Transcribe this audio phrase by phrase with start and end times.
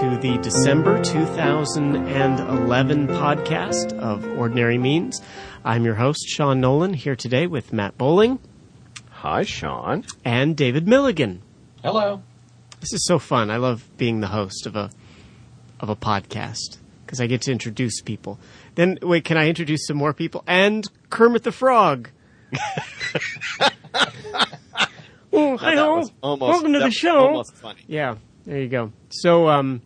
[0.00, 5.20] welcome to the December 2011 podcast of Ordinary Means.
[5.64, 8.38] I'm your host, Sean Nolan, here today with Matt Bowling
[9.10, 10.04] Hi, Sean.
[10.24, 11.42] and David Milligan.
[11.82, 12.22] Hello.
[12.80, 13.50] This is so fun.
[13.50, 14.90] I love being the host of a
[15.80, 18.38] of a podcast because I get to introduce people.
[18.74, 20.42] Then wait, can I introduce some more people?
[20.46, 22.10] And Kermit the Frog.
[25.32, 25.96] oh, hi that ho.
[25.98, 27.18] was almost- Welcome to that the was show.
[27.18, 27.80] almost funny.
[27.86, 28.16] Yeah,
[28.46, 28.92] there you go.
[29.10, 29.82] So, um,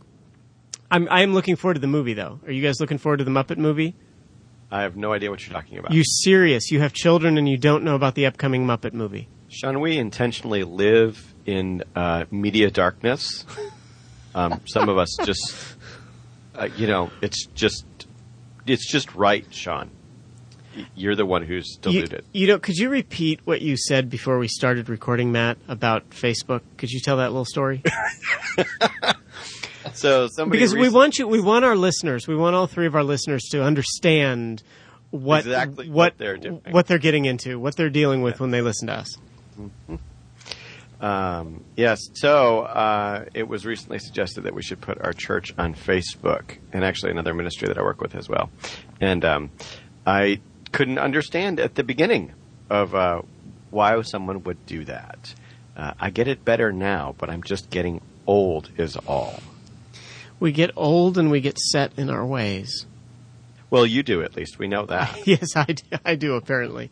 [0.91, 2.41] I'm I am looking forward to the movie though.
[2.47, 3.95] Are you guys looking forward to the Muppet movie?
[4.71, 5.93] I have no idea what you're talking about.
[5.93, 6.71] You serious?
[6.71, 9.29] You have children and you don't know about the upcoming Muppet movie?
[9.49, 13.45] Sean, we intentionally live in uh, media darkness.
[14.33, 15.75] Um, some of us just,
[16.55, 17.85] uh, you know, it's just,
[18.65, 19.91] it's just right, Sean.
[20.77, 22.25] Y- You're the one who's You, deluded.
[22.33, 26.61] you know, could you repeat what you said before we started recording, Matt, about Facebook?
[26.77, 27.83] Could you tell that little story?
[29.95, 32.95] so somebody because we want you, we want our listeners, we want all three of
[32.95, 34.63] our listeners to understand
[35.11, 36.63] what Exactly what, what they're doing.
[36.71, 39.17] what they're getting into, what they're dealing with when they listen to us.
[41.01, 41.99] Um, yes.
[42.15, 46.85] So uh, it was recently suggested that we should put our church on Facebook, and
[46.85, 48.51] actually another ministry that I work with as well.
[49.01, 49.51] And um,
[50.07, 50.41] I
[50.73, 52.33] couldn't understand at the beginning
[52.69, 53.23] of uh,
[53.71, 55.35] why someone would do that.
[55.77, 59.41] Uh, I get it better now, but I'm just getting old, is all.
[60.39, 62.87] We get old and we get set in our ways.
[63.71, 64.59] Well, you do at least.
[64.59, 65.19] We know that.
[65.27, 66.91] yes, I do, I do apparently.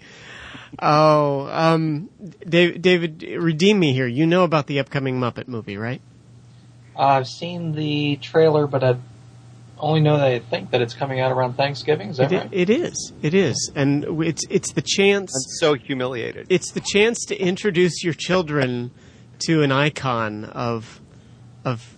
[0.79, 2.11] Oh, um,
[2.47, 4.07] David, David, redeem me here.
[4.07, 6.01] You know about the upcoming Muppet movie, right?
[6.97, 8.97] I've seen the trailer, but I
[9.81, 12.11] only know that I think that it's coming out around Thanksgiving.
[12.11, 12.49] Is that It, right?
[12.53, 13.13] it is.
[13.23, 15.31] It is, and it's it's the chance.
[15.35, 16.47] I'm so humiliated.
[16.51, 18.91] It's the chance to introduce your children
[19.47, 21.01] to an icon of
[21.65, 21.97] of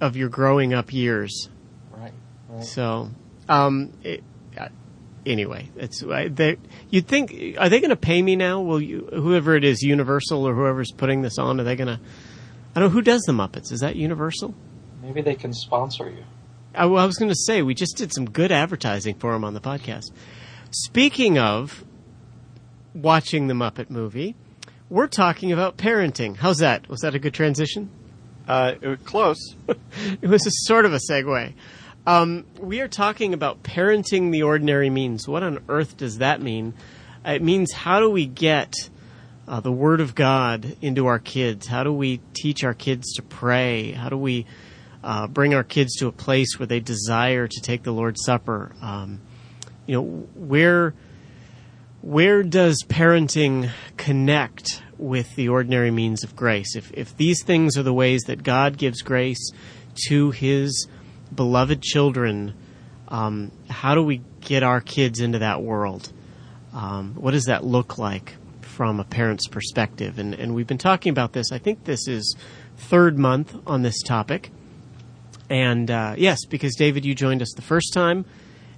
[0.00, 1.48] of your growing up years.
[1.96, 2.12] right.
[2.48, 2.64] Right.
[2.64, 3.10] So,
[3.48, 4.22] um, it,
[4.58, 4.68] uh,
[5.24, 6.56] anyway, it's I- they.
[6.90, 8.60] You'd think are they going to pay me now?
[8.60, 12.00] Will you, whoever it is, Universal or whoever's putting this on, are they going to?
[12.74, 13.70] I don't know who does the Muppets.
[13.72, 14.54] Is that Universal?
[15.02, 16.24] Maybe they can sponsor you.
[16.74, 19.44] I, well, I was going to say we just did some good advertising for him
[19.44, 20.10] on the podcast.
[20.70, 21.84] Speaking of
[22.94, 24.34] watching the Muppet movie,
[24.88, 26.36] we're talking about parenting.
[26.36, 26.88] How's that?
[26.88, 27.90] Was that a good transition?
[28.48, 29.54] Uh, it was close.
[30.22, 31.52] It was a sort of a segue.
[32.06, 35.28] Um, we are talking about parenting the ordinary means.
[35.28, 36.74] What on earth does that mean?
[37.24, 38.74] It means how do we get
[39.46, 41.66] uh, the Word of God into our kids?
[41.66, 43.92] How do we teach our kids to pray?
[43.92, 44.46] How do we
[45.02, 48.72] uh, bring our kids to a place where they desire to take the Lord's Supper?
[48.80, 49.20] Um,
[49.86, 50.02] you know,
[50.34, 50.94] where
[52.02, 56.74] where does parenting connect with the ordinary means of grace?
[56.74, 59.50] If, if these things are the ways that God gives grace
[60.08, 60.88] to His
[61.32, 62.54] beloved children,
[63.06, 66.12] um, how do we get our kids into that world?
[66.72, 70.18] Um, what does that look like from a parent's perspective?
[70.18, 71.52] And, and we've been talking about this.
[71.52, 72.36] I think this is
[72.76, 74.50] third month on this topic.
[75.52, 78.24] And uh, yes, because David, you joined us the first time,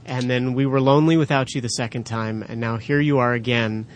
[0.05, 3.33] and then we were lonely without you the second time, and now here you are
[3.33, 3.87] again.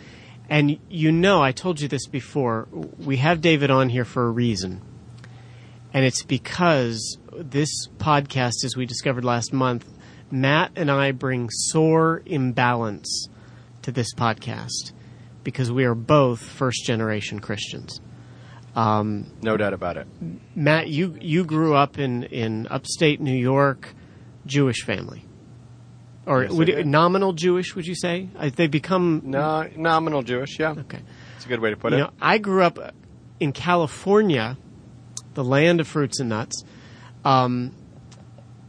[0.49, 4.31] And you know, I told you this before, we have David on here for a
[4.31, 4.81] reason.
[5.93, 9.93] And it's because this podcast, as we discovered last month,
[10.31, 13.29] Matt and I bring sore imbalance
[13.83, 14.93] to this podcast
[15.43, 18.01] because we are both first generation Christians.
[18.77, 20.07] No doubt about it.
[20.55, 23.95] Matt, you you grew up in in upstate New York,
[24.47, 25.25] Jewish family,
[26.27, 27.75] or Yes, would nominal Jewish?
[27.75, 29.23] Would you say Uh, they become?
[29.25, 30.71] No, nominal Jewish, yeah.
[30.79, 31.01] Okay.
[31.37, 32.01] It's a good way to put You it.
[32.03, 32.79] know, I grew up
[33.41, 34.57] in California,
[35.35, 36.63] the land of fruits and nuts,
[37.25, 37.73] um,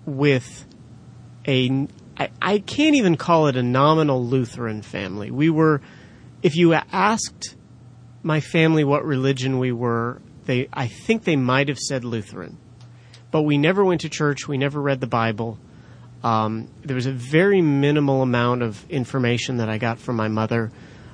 [0.05, 0.65] with
[1.47, 1.87] a.
[2.17, 5.31] I, I can't even call it a nominal Lutheran family.
[5.31, 5.81] We were,
[6.43, 7.55] if you asked
[8.23, 12.57] my family what religion we were, they I think they might have said Lutheran,
[13.31, 14.47] but we never went to church.
[14.47, 15.59] We never read the Bible.
[16.23, 20.71] Um, there was a very minimal amount of information that I got from my mother,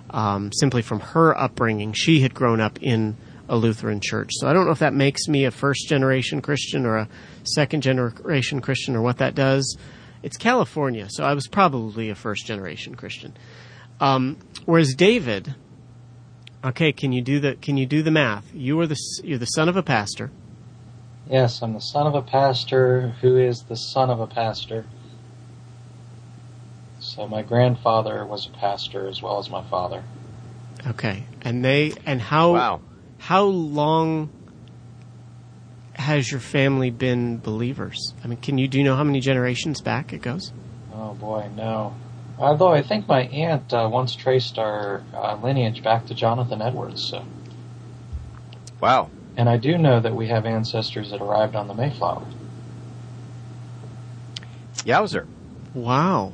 [0.09, 1.93] um, simply from her upbringing.
[1.93, 3.15] She had grown up in
[3.47, 6.85] a Lutheran church, so I don't know if that makes me a first generation Christian
[6.85, 7.09] or a
[7.43, 9.77] second generation Christian or what that does.
[10.23, 13.37] It's California, so I was probably a first generation Christian.
[13.99, 15.53] Um, whereas David,
[16.65, 18.53] okay, can you do the can you do the math?
[18.53, 20.31] You are the you're the son of a pastor.
[21.29, 24.85] Yes, I'm the son of a pastor who is the son of a pastor.
[26.99, 30.03] So my grandfather was a pastor as well as my father.
[30.87, 32.81] Okay, and they and how Wow.
[33.17, 34.29] how long
[35.93, 38.13] has your family been believers?
[38.23, 40.51] I mean, can you do you know how many generations back it goes?
[40.93, 41.95] Oh boy, no.
[42.37, 47.09] Although I think my aunt uh, once traced our uh, lineage back to Jonathan Edwards.
[47.09, 47.23] So,
[48.81, 49.09] Wow.
[49.37, 52.25] and I do know that we have ancestors that arrived on the Mayflower.
[54.85, 55.25] Yowzer.
[55.73, 56.33] Wow.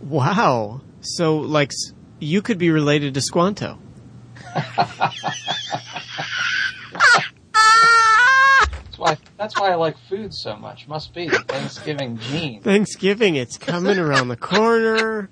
[0.00, 0.80] wow.
[1.00, 1.72] So, like,
[2.20, 3.78] you could be related to Squanto.
[9.06, 9.28] That's why.
[9.36, 10.88] That's why I like food so much.
[10.88, 12.62] Must be the Thanksgiving gene.
[12.62, 15.30] Thanksgiving, it's coming around the corner.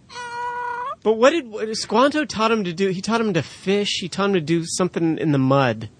[1.02, 2.88] But what did what, Squanto taught him to do?
[2.88, 3.98] He taught him to fish.
[4.00, 5.90] He taught him to do something in the mud.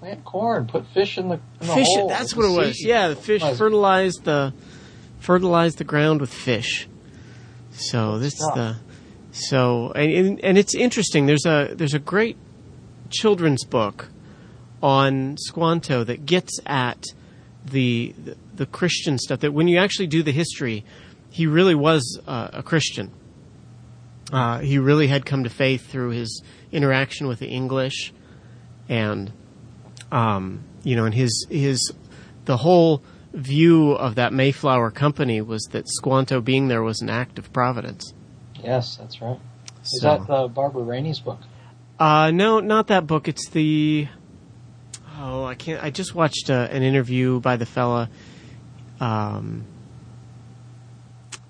[0.00, 0.66] Plant corn.
[0.66, 1.86] Put fish in the, in the Fish.
[1.88, 2.84] hole That's what it was.
[2.84, 4.54] Yeah, the fish fertilized the
[5.18, 6.88] fertilized the ground with fish.
[7.70, 8.76] So this is the
[9.30, 11.26] so and and it's interesting.
[11.26, 12.38] There's a there's a great
[13.10, 14.08] children's book
[14.82, 17.04] on Squanto that gets at
[17.70, 19.40] the the, the Christian stuff.
[19.40, 20.84] That when you actually do the history,
[21.30, 23.10] he really was uh, a Christian.
[24.32, 26.42] Uh, he really had come to faith through his
[26.72, 28.12] interaction with the English,
[28.88, 29.32] and
[30.10, 31.92] um, you know, and his his
[32.44, 33.02] the whole
[33.32, 38.12] view of that Mayflower company was that Squanto being there was an act of providence.
[38.62, 39.38] Yes, that's right.
[39.82, 41.40] Is So- that the Barbara Rainey's book?
[41.98, 43.26] Uh, no, not that book.
[43.28, 44.08] It's the.
[45.18, 45.82] Oh, I can't.
[45.82, 48.10] I just watched uh, an interview by the fella.
[49.00, 49.64] Um,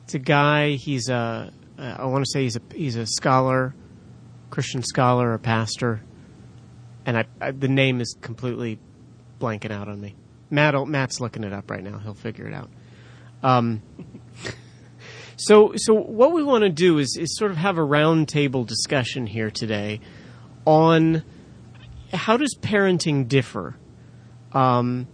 [0.05, 0.73] it's a guy.
[0.73, 1.53] He's a.
[1.77, 3.75] uh, I want to say he's a he's a scholar,
[4.51, 6.01] Christian scholar, a pastor,
[7.05, 8.79] and I, I the name is completely
[9.41, 10.15] blanking out on me.
[10.49, 11.99] Matt Matt's looking it up right now.
[11.99, 12.71] He'll figure it out.
[13.43, 13.83] Um,
[15.37, 19.27] so so what we want to do is is sort of have a roundtable discussion
[19.27, 20.01] here today
[20.65, 21.25] on
[22.13, 23.77] how does parenting differ.
[24.53, 25.09] Um,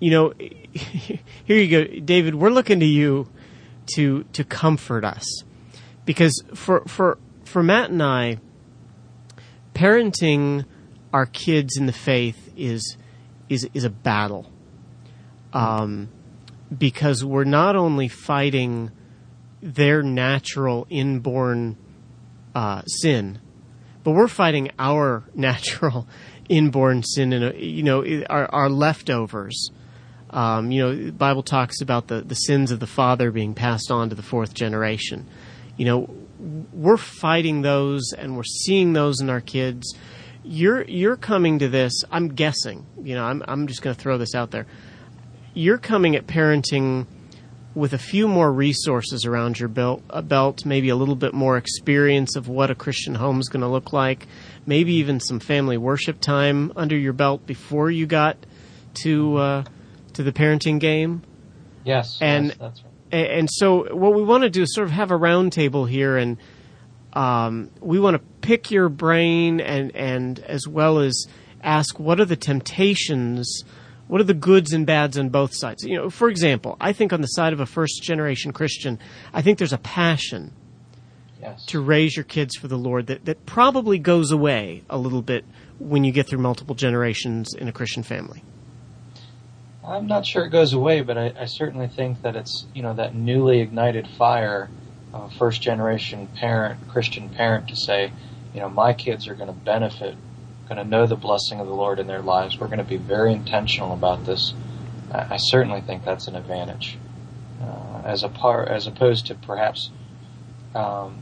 [0.00, 2.34] you know, here you go, David.
[2.34, 3.28] We're looking to you
[3.94, 5.44] to to comfort us
[6.04, 8.38] because for for for Matt and I,
[9.74, 10.64] parenting
[11.12, 12.96] our kids in the faith is
[13.48, 14.50] is is a battle.
[15.52, 16.08] Um,
[16.76, 18.90] because we're not only fighting
[19.62, 21.76] their natural inborn
[22.54, 23.40] uh, sin,
[24.04, 26.06] but we're fighting our natural
[26.48, 29.70] inborn sin and uh, you know our, our leftovers.
[30.30, 33.92] Um, you know, the Bible talks about the, the sins of the father being passed
[33.92, 35.28] on to the fourth generation.
[35.76, 36.10] You know,
[36.72, 39.94] we're fighting those and we're seeing those in our kids.
[40.42, 42.04] You're you're coming to this.
[42.10, 42.84] I'm guessing.
[43.02, 44.66] You know, I'm I'm just going to throw this out there.
[45.54, 47.06] You're coming at parenting
[47.74, 51.56] with a few more resources around your belt, a belt, maybe a little bit more
[51.56, 54.26] experience of what a Christian home is going to look like,
[54.64, 58.36] maybe even some family worship time under your belt before you got
[59.02, 59.64] to uh,
[60.12, 61.22] to the parenting game.
[61.84, 62.90] Yes, And- yes, that's right.
[63.12, 66.36] And so, what we want to do is sort of have a roundtable here, and
[67.12, 71.26] um, we want to pick your brain, and and as well as
[71.62, 73.62] ask what are the temptations,
[74.08, 75.84] what are the goods and bads on both sides.
[75.84, 78.98] You know, for example, I think on the side of a first generation Christian,
[79.32, 80.52] I think there's a passion
[81.40, 81.66] Yes.
[81.66, 85.44] to raise your kids for the Lord that that probably goes away a little bit
[85.78, 88.42] when you get through multiple generations in a Christian family.
[89.86, 92.94] I'm not sure it goes away, but I, I certainly think that it's you know
[92.94, 94.70] that newly ignited fire
[95.12, 98.10] of a first generation parent, Christian parent, to say,
[98.54, 100.16] you know, my kids are going to benefit,
[100.68, 102.58] going to know the blessing of the Lord in their lives.
[102.58, 104.54] We're going to be very intentional about this.
[105.12, 106.98] I, certainly think that's an advantage,
[107.62, 109.90] uh, as a par, as opposed to perhaps
[110.74, 111.18] um,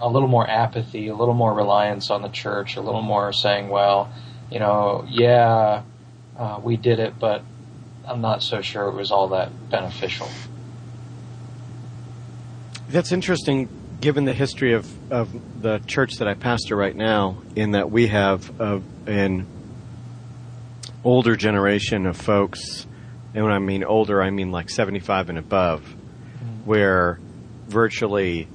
[0.00, 3.68] a little more apathy, a little more reliance on the church, a little more saying,
[3.68, 4.12] well,
[4.50, 5.82] you know, yeah,
[6.36, 7.44] uh, we did it, but
[8.06, 10.28] I'm not so sure it was all that beneficial.
[12.88, 13.68] That's interesting,
[14.00, 18.06] given the history of, of the church that I pastor right now, in that we
[18.08, 19.46] have uh, an
[21.04, 22.86] older generation of folks,
[23.34, 25.82] and when I mean older, I mean like 75 and above,
[26.64, 27.18] where
[27.68, 28.48] virtually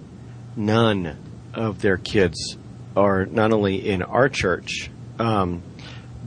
[0.56, 1.18] none
[1.54, 2.58] of their kids
[2.96, 5.62] are not only in our church, um,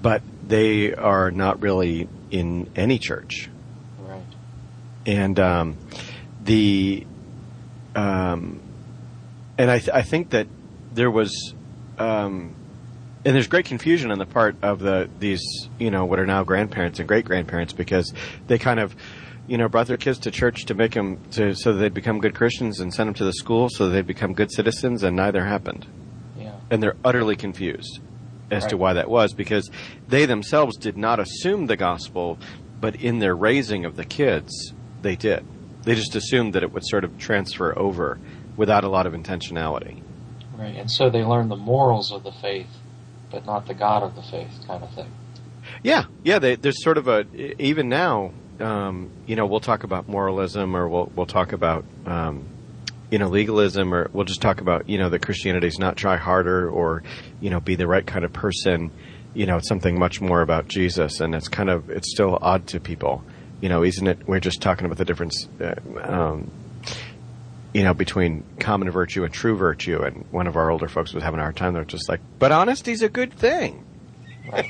[0.01, 3.49] but they are not really in any church
[4.01, 4.23] Right.
[5.07, 5.77] and um,
[6.45, 7.07] the
[7.95, 8.61] um,
[9.59, 10.47] and I, th- I think that
[10.95, 11.55] there was
[11.99, 12.55] um,
[13.25, 15.43] and there's great confusion on the part of the these
[15.79, 18.13] you know what are now grandparents and great grandparents because
[18.47, 18.95] they kind of
[19.47, 22.21] you know brought their kids to church to make them to so that they'd become
[22.21, 25.17] good Christians and send them to the school so that they'd become good citizens and
[25.17, 25.87] neither happened
[26.39, 26.53] Yeah.
[26.71, 28.01] and they're utterly confused
[28.51, 29.71] as to why that was because
[30.09, 32.39] they themselves did not assume the gospel,
[32.81, 34.73] but in their raising of the kids,
[35.03, 35.45] they did.
[35.83, 38.19] They just assumed that it would sort of transfer over
[38.59, 40.03] without a lot of intentionality.
[40.59, 40.75] Right.
[40.75, 42.67] And so they learn the morals of the faith,
[43.31, 45.11] but not the God of the faith kind of thing.
[45.83, 46.41] Yeah, yeah.
[46.41, 47.25] They, there's sort of a
[47.63, 48.33] even now.
[48.59, 52.49] Um, you know, we'll talk about moralism, or we'll we'll talk about um,
[53.11, 56.69] you know legalism, or we'll just talk about you know that Christianity's not try harder,
[56.69, 57.05] or
[57.41, 58.91] you know be the right kind of person.
[59.35, 62.67] You know, it's something much more about Jesus, and it's kind of it's still odd
[62.69, 63.23] to people.
[63.61, 64.27] You know, isn't it?
[64.27, 65.47] We're just talking about the difference.
[65.61, 66.51] Uh, um,
[67.73, 71.23] you know, between common virtue and true virtue, and one of our older folks was
[71.23, 71.75] having a hard time.
[71.75, 73.85] They're just like, but honesty's a good thing.
[74.51, 74.67] Right.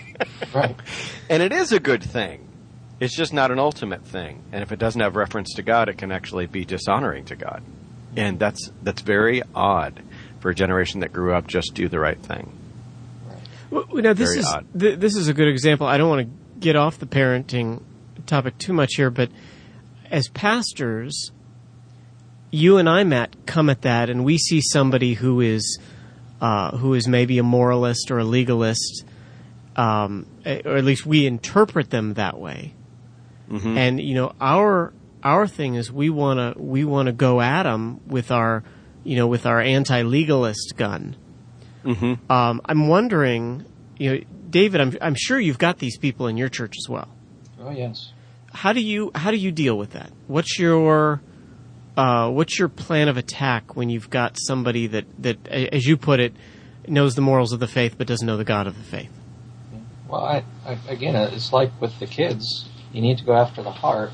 [0.54, 0.76] right.
[1.30, 2.48] And it is a good thing.
[3.00, 4.42] It's just not an ultimate thing.
[4.50, 7.62] And if it doesn't have reference to God, it can actually be dishonoring to God.
[8.16, 10.02] And that's that's very odd
[10.40, 12.52] for a generation that grew up just do the right thing.
[13.70, 15.86] Well, now this Very is th- this is a good example.
[15.86, 17.82] I don't want to get off the parenting
[18.26, 19.30] topic too much here, but
[20.10, 21.30] as pastors,
[22.50, 25.78] you and I, Matt, come at that, and we see somebody who is
[26.40, 29.04] uh, who is maybe a moralist or a legalist,
[29.76, 32.74] um, eh, or at least we interpret them that way.
[33.78, 37.64] And you know, our our thing is we want to we want to go at
[37.64, 38.62] them with our
[39.04, 41.16] you know with our anti-legalist gun.
[42.30, 43.64] Um, I'm wondering,
[43.98, 47.08] you know, David, I'm I'm sure you've got these people in your church as well.
[47.60, 48.12] Oh yes.
[48.52, 50.10] How do you how do you deal with that?
[50.26, 51.20] What's your
[51.98, 56.20] uh, what's your plan of attack when you've got somebody that that, as you put
[56.20, 56.32] it,
[56.86, 59.10] knows the morals of the faith but doesn't know the God of the faith?
[60.08, 62.68] Well, I, I, again, it's like with the kids.
[62.92, 64.10] You need to go after the heart.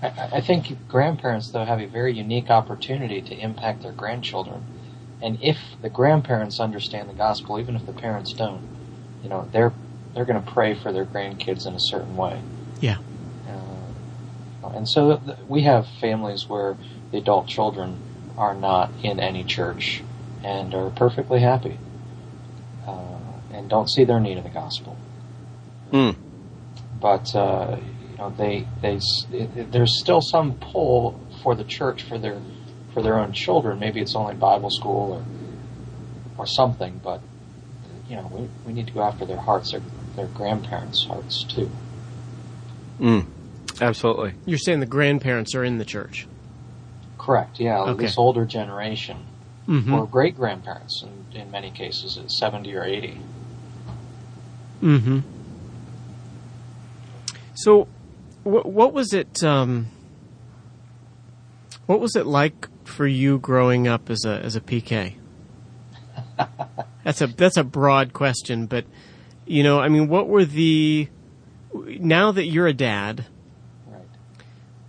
[0.00, 4.64] I- I, I think grandparents, though, have a very unique opportunity to impact their grandchildren.
[5.20, 8.62] And if the grandparents understand the gospel, even if the parents don't,
[9.24, 9.72] you know, they're
[10.14, 12.40] they're going to pray for their grandkids in a certain way.
[12.80, 12.98] Yeah.
[14.74, 16.76] And so th- we have families where
[17.10, 18.00] the adult children
[18.36, 20.02] are not in any church
[20.44, 21.78] and are perfectly happy
[22.86, 23.18] uh,
[23.52, 24.96] and don't see their need of the gospel.
[25.92, 26.16] Mm.
[27.00, 27.78] But uh,
[28.10, 29.00] you know, they they
[29.32, 32.40] it- there's still some pull for the church for their
[32.92, 33.78] for their own children.
[33.78, 35.24] Maybe it's only Bible school or
[36.36, 37.20] or something, but
[38.08, 39.82] you know, we, we need to go after their hearts, their
[40.16, 41.70] their grandparents' hearts too.
[43.00, 43.26] Mm.
[43.80, 44.34] Absolutely.
[44.46, 46.26] You're saying the grandparents are in the church.
[47.18, 47.60] Correct.
[47.60, 48.04] Yeah, Okay.
[48.04, 49.18] this older generation.
[49.68, 49.92] Mm-hmm.
[49.92, 53.20] or great grandparents in, in many cases at 70 or 80.
[54.82, 55.18] Mm-hmm.
[57.54, 57.86] So,
[58.44, 59.44] what what was it?
[59.44, 59.88] Um,
[61.84, 65.14] what was it like for you growing up as a as a PK?
[67.04, 68.86] that's a that's a broad question, but
[69.44, 71.08] you know, I mean, what were the
[71.74, 73.26] now that you're a dad?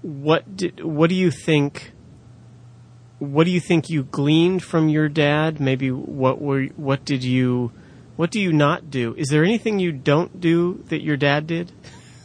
[0.02, 1.92] What did what do you think?
[3.20, 5.60] What do you think you gleaned from your dad?
[5.60, 7.72] Maybe what were what did you
[8.16, 9.14] what do you not do?
[9.18, 11.72] Is there anything you don't do that your dad did?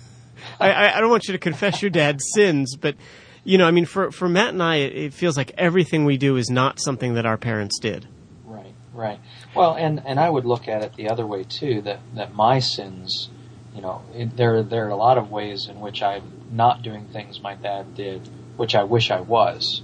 [0.60, 2.96] I, I, I don't want you to confess your dad's sins, but
[3.44, 6.16] you know, I mean, for for Matt and I, it, it feels like everything we
[6.16, 8.06] do is not something that our parents did.
[8.44, 8.74] Right.
[8.92, 9.20] Right.
[9.54, 11.82] Well, and, and I would look at it the other way too.
[11.82, 13.28] That that my sins,
[13.74, 17.06] you know, it, there there are a lot of ways in which I'm not doing
[17.06, 19.82] things my dad did, which I wish I was.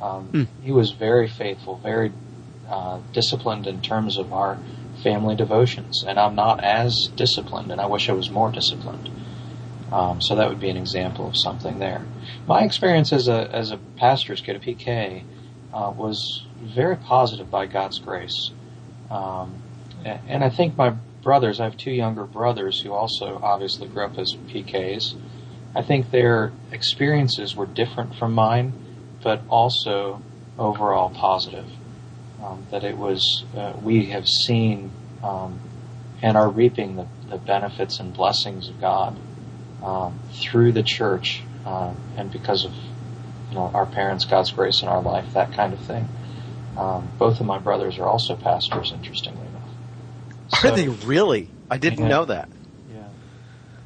[0.00, 0.42] Um, Hmm.
[0.62, 2.12] He was very faithful, very
[2.68, 4.58] uh, disciplined in terms of our
[5.02, 9.08] family devotions, and I'm not as disciplined, and I wish I was more disciplined.
[9.92, 12.02] Um, so that would be an example of something there.
[12.46, 15.22] My experience as a as a pastor's kid, a PK,
[15.72, 18.50] uh, was very positive by God's grace.
[19.10, 19.62] Um,
[20.04, 24.18] and I think my brothers, I have two younger brothers who also obviously grew up
[24.18, 25.14] as PKs.
[25.74, 28.72] I think their experiences were different from mine,
[29.22, 30.20] but also
[30.58, 31.66] overall positive.
[32.42, 34.90] Um, that it was, uh, we have seen
[35.22, 35.60] um,
[36.20, 39.16] and are reaping the, the benefits and blessings of God
[39.82, 42.72] um, through the church um, and because of
[43.50, 46.08] you know our parents, God's grace in our life, that kind of thing.
[46.76, 49.51] Um, both of my brothers are also pastors, interestingly
[50.50, 50.64] enough.
[50.64, 51.48] Are So- they really?
[51.70, 52.08] I didn't Yeah.
[52.08, 52.48] know that.
[52.92, 53.02] yeah.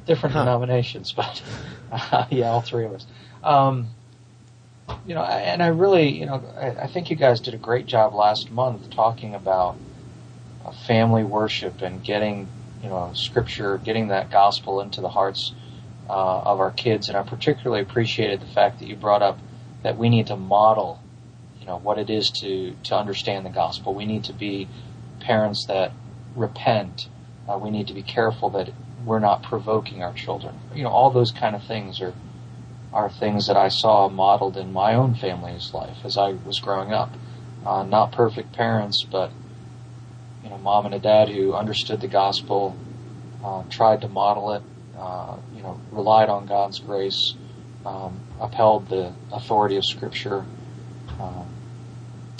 [0.05, 0.43] Different Huh.
[0.45, 1.41] denominations, but
[1.91, 3.05] uh, yeah, all three of us.
[3.43, 3.87] Um,
[5.05, 7.85] you know, and I really, you know, I, I think you guys did a great
[7.87, 9.75] job last month talking about
[10.65, 12.47] uh, family worship and getting,
[12.81, 15.53] you know, scripture, getting that gospel into the hearts
[16.09, 17.09] uh, of our kids.
[17.09, 19.39] And I particularly appreciated the fact that you brought up
[19.83, 21.01] that we need to model,
[21.59, 23.93] you know, what it is to to understand the gospel.
[23.93, 24.67] We need to be
[25.19, 25.91] parents that
[26.37, 27.09] repent
[27.47, 28.69] Uh, we need to be careful that
[29.05, 30.53] we're not provoking our children.
[30.75, 32.13] You know, all those kind of things are
[32.93, 36.91] are things that I saw modeled in my own family's life as I was growing
[36.93, 37.13] up.
[37.65, 39.31] Uh, not perfect parents, but
[40.43, 42.75] you know, mom and a dad who understood the gospel,
[43.43, 44.63] uh, tried to model it,
[44.97, 47.33] uh, you know, relied on God's grace,
[47.85, 50.45] um, upheld the authority of Scripture.
[51.19, 51.47] Um,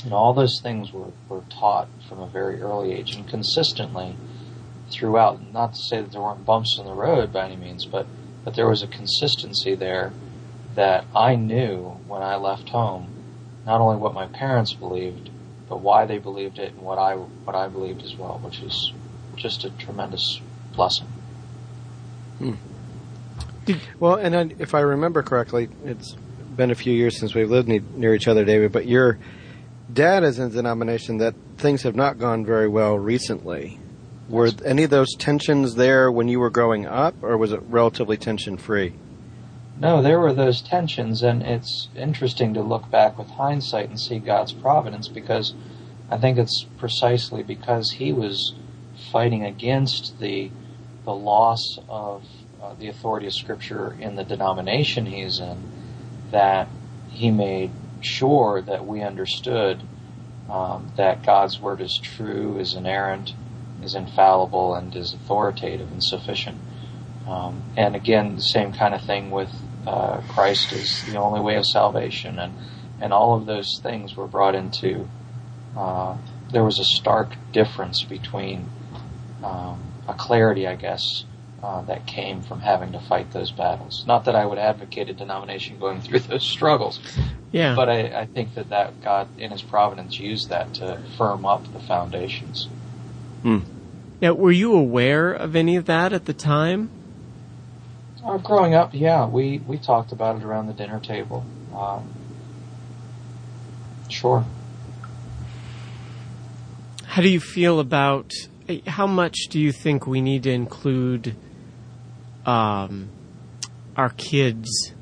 [0.07, 4.15] you know, all those things were, were taught from a very early age and consistently
[4.89, 5.51] throughout.
[5.51, 8.07] Not to say that there weren't bumps in the road by any means, but
[8.45, 10.13] but there was a consistency there
[10.75, 13.09] that I knew when I left home,
[13.65, 15.29] not only what my parents believed,
[15.67, 18.93] but why they believed it and what I what I believed as well, which is
[19.35, 20.39] just a tremendous
[20.73, 21.07] blessing.
[22.37, 22.53] Hmm.
[23.99, 26.15] Well, and then, if I remember correctly, it's
[26.55, 28.71] been a few years since we've lived near each other, David.
[28.71, 29.19] But your
[29.91, 33.79] dad is in a denomination that things have not gone very well recently.
[34.29, 38.17] Were any of those tensions there when you were growing up, or was it relatively
[38.17, 38.94] tension free?
[39.79, 44.20] No, there were those tensions, and it's interesting to look back with hindsight and see
[44.20, 45.53] God's providence because
[46.10, 48.53] I think it's precisely because he was
[49.12, 50.51] fighting against the
[51.06, 52.25] the loss of
[52.62, 55.58] uh, the authority of Scripture in the denomination he's in
[56.32, 56.67] that
[57.12, 59.81] he made sure that we understood
[60.49, 63.33] um, that God's word is true, is inerrant,
[63.83, 66.57] is infallible, and is authoritative and sufficient.
[67.27, 69.49] Um, and again, the same kind of thing with
[69.85, 72.53] uh, Christ is the only way of salvation, and
[72.99, 75.07] and all of those things were brought into.
[75.75, 76.17] Uh,
[76.51, 78.69] there was a stark difference between
[79.43, 81.25] um, a clarity, I guess,
[81.61, 84.03] uh, that came from having to fight those battles.
[84.07, 86.99] Not that I would advocate a denomination going through those struggles,
[87.51, 87.75] yeah.
[87.75, 91.71] But I, I think that that God, in His providence, used that to firm up
[91.73, 92.67] the foundations.
[93.41, 93.60] Hmm.
[94.21, 96.89] Now, were you aware of any of that at the time?
[98.23, 101.45] Uh, growing up, yeah, we we talked about it around the dinner table.
[101.75, 102.13] Um,
[104.10, 104.43] sure.
[107.05, 108.31] How do you feel about
[108.86, 111.36] how much do you think we need to include
[112.45, 113.10] um,
[113.95, 114.93] our kids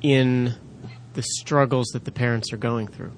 [0.00, 0.54] in
[1.14, 3.12] the struggles that the parents are going through?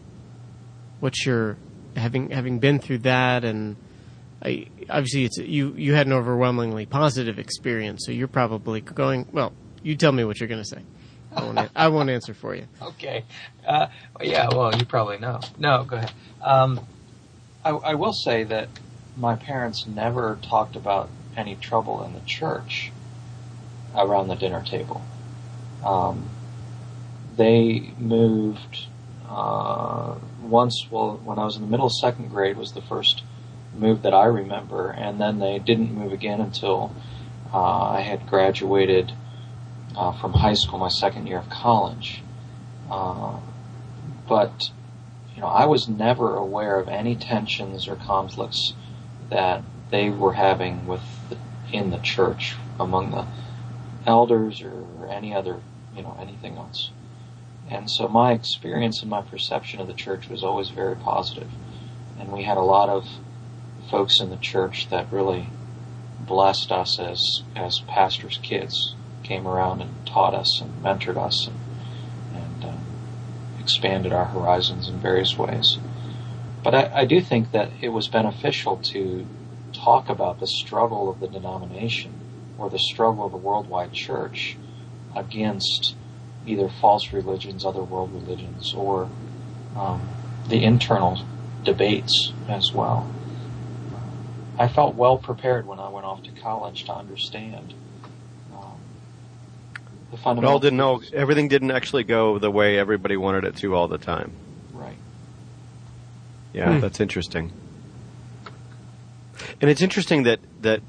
[1.01, 1.57] What's your
[1.97, 3.77] having having been through that and
[4.43, 9.53] I, obviously it's you you had an overwhelmingly positive experience, so you're probably going well.
[9.83, 10.83] You tell me what you're going to say.
[11.35, 12.67] I won't, I won't answer for you.
[12.83, 13.25] Okay.
[13.67, 13.87] Uh,
[14.21, 14.49] yeah.
[14.51, 15.41] Well, you probably know.
[15.59, 16.13] No, go ahead.
[16.43, 16.81] Um,
[17.65, 18.69] I, I will say that
[19.17, 22.91] my parents never talked about any trouble in the church
[23.95, 25.03] around the dinner table.
[25.85, 26.29] Um,
[27.41, 28.87] they moved
[29.27, 30.87] uh, once.
[30.91, 33.23] Well, when I was in the middle of second grade, was the first
[33.75, 36.95] move that I remember, and then they didn't move again until
[37.51, 39.13] uh, I had graduated
[39.97, 42.23] uh, from high school, my second year of college.
[42.91, 43.41] Uh,
[44.29, 44.71] but
[45.35, 48.75] you know, I was never aware of any tensions or conflicts
[49.31, 51.01] that they were having with
[51.31, 51.39] the,
[51.73, 53.27] in the church among the
[54.07, 55.63] elders or any other,
[55.97, 56.91] you know, anything else.
[57.71, 61.49] And so my experience and my perception of the church was always very positive.
[62.19, 63.07] And we had a lot of
[63.91, 65.49] folks in the church that really
[66.19, 71.57] blessed us as, as pastors' kids, came around and taught us and mentored us and,
[72.35, 72.77] and uh,
[73.61, 75.79] expanded our horizons in various ways.
[76.65, 79.27] But I, I do think that it was beneficial to
[79.73, 82.13] talk about the struggle of the denomination
[82.59, 84.57] or the struggle of the worldwide church
[85.15, 85.95] against
[86.47, 89.09] either false religions, other world religions, or
[89.77, 90.09] um,
[90.49, 91.19] the internal
[91.65, 93.09] debates as well.
[94.59, 97.73] I felt well prepared when I went off to college to understand
[98.53, 98.79] um,
[100.11, 100.53] the fundamental.
[100.53, 103.97] all didn't know everything didn't actually go the way everybody wanted it to all the
[103.97, 104.33] time.
[104.75, 104.99] Right.
[106.53, 106.81] Yeah, hmm.
[106.81, 107.53] that's interesting.
[109.63, 110.83] And it's interesting that that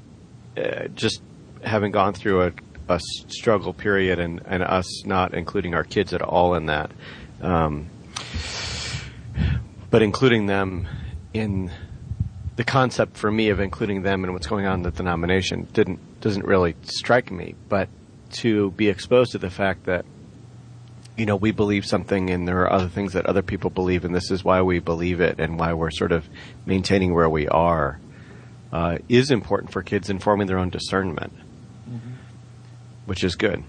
[0.56, 1.22] uh, just
[1.64, 2.52] having gone through a
[2.92, 6.90] a struggle period and, and us not including our kids at all in that.
[7.40, 7.90] Um,
[9.90, 10.88] but including them
[11.34, 11.70] in
[12.56, 16.20] the concept for me of including them in what's going on in the denomination didn't
[16.20, 17.54] doesn't really strike me.
[17.68, 17.88] But
[18.32, 20.04] to be exposed to the fact that
[21.16, 24.14] you know we believe something and there are other things that other people believe and
[24.14, 26.28] this is why we believe it and why we're sort of
[26.64, 28.00] maintaining where we are
[28.72, 31.32] uh, is important for kids in forming their own discernment
[33.06, 33.64] which is good.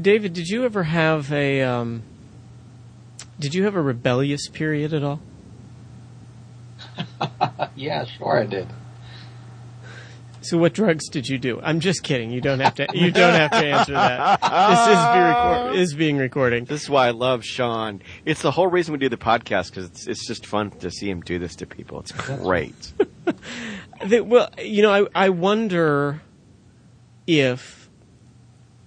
[0.00, 2.02] David, did you ever have a um,
[3.40, 5.20] did you have a rebellious period at all?
[7.74, 8.68] yeah, sure I did.
[10.48, 11.60] So what drugs did you do?
[11.62, 12.30] I'm just kidding.
[12.30, 12.86] You don't have to.
[12.94, 14.40] You don't have to answer that.
[14.40, 16.64] This is being, record, is being recording.
[16.64, 18.00] This is why I love Sean.
[18.24, 21.10] It's the whole reason we do the podcast because it's it's just fun to see
[21.10, 22.00] him do this to people.
[22.00, 22.92] It's great.
[24.06, 26.22] The- well, you know, I I wonder
[27.26, 27.90] if.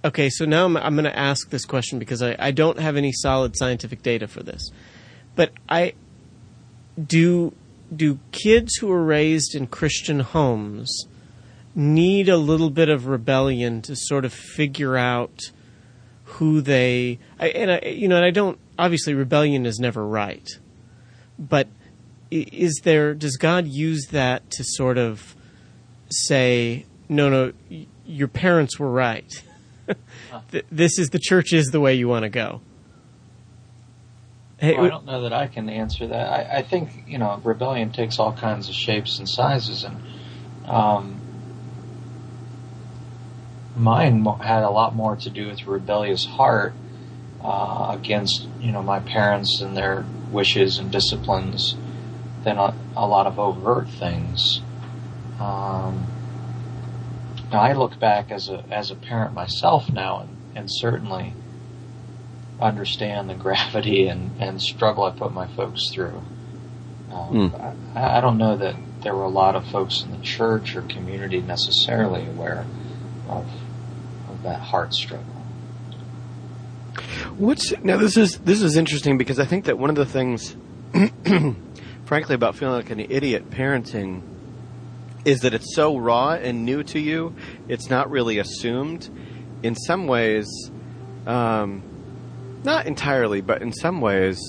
[0.04, 2.95] Okay, so now I'm I'm going to ask this question because I I don't have
[2.97, 4.71] any solid scientific data for this,
[5.36, 5.93] but I
[6.97, 7.54] do
[7.95, 11.06] do kids who are raised in Christian homes
[11.75, 15.51] need a little bit of rebellion to sort of figure out
[16.23, 20.47] who they I, and I you know and I don't obviously rebellion is never right
[21.38, 21.67] but
[22.29, 25.36] is there does God use that to sort of
[26.10, 27.53] say no no
[28.05, 29.43] your parents were right
[30.71, 32.62] this is the church is the way you want to go
[34.57, 36.29] hey Well, I don't know that I can answer that.
[36.29, 39.97] I, I think you know rebellion takes all kinds of shapes and sizes, and
[40.65, 41.20] um,
[43.75, 46.73] mine had a lot more to do with rebellious heart
[47.43, 51.75] uh, against you know my parents and their wishes and disciplines
[52.43, 54.62] than a, a lot of overt things.
[55.39, 56.07] Um,
[57.51, 61.34] now I look back as a as a parent myself now, and, and certainly
[62.60, 66.21] understand the gravity and, and struggle I put my folks through.
[67.12, 67.53] Um,
[67.95, 70.84] I, I don't know that there were a lot of folks in the church or
[70.84, 72.65] community necessarily aware
[73.29, 73.45] of,
[74.29, 75.25] of that heart struggle.
[77.38, 77.97] What's now?
[77.97, 80.55] This is this is interesting because I think that one of the things,
[82.05, 84.21] frankly, about feeling like an idiot parenting,
[85.23, 87.36] is that it's so raw and new to you.
[87.67, 89.10] It's not really assumed.
[89.63, 90.47] In some ways,
[91.25, 91.84] um,
[92.63, 94.39] not entirely, but in some ways,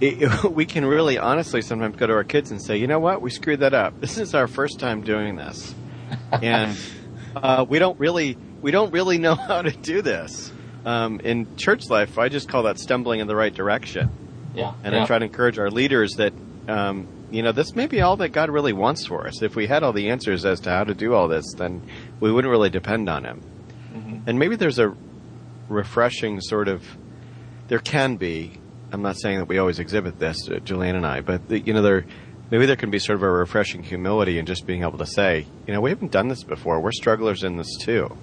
[0.00, 3.22] it, we can really honestly sometimes go to our kids and say, you know what,
[3.22, 4.00] we screwed that up.
[4.00, 5.74] This is our first time doing this,
[6.30, 6.76] and
[7.36, 10.52] uh, we don't really we don't really know how to do this.
[10.84, 14.10] Um, in church life, I just call that stumbling in the right direction,
[14.54, 14.74] Yeah.
[14.84, 15.02] and yeah.
[15.02, 16.32] I try to encourage our leaders that.
[16.68, 19.42] Um, you know, this may be all that God really wants for us.
[19.42, 21.82] If we had all the answers as to how to do all this, then
[22.20, 23.40] we wouldn't really depend on Him.
[23.92, 24.22] Mhm.
[24.28, 24.94] And maybe there's a
[25.68, 26.84] refreshing sort of,
[27.68, 28.52] there can be.
[28.92, 31.72] I'm not saying that we always exhibit this, uh, Julian and I, but the, you
[31.72, 32.04] know, there
[32.54, 35.44] maybe there can be sort of a refreshing humility in just being able to say,
[35.66, 36.78] you know, we haven't done this before.
[36.80, 38.16] We're strugglers in this too.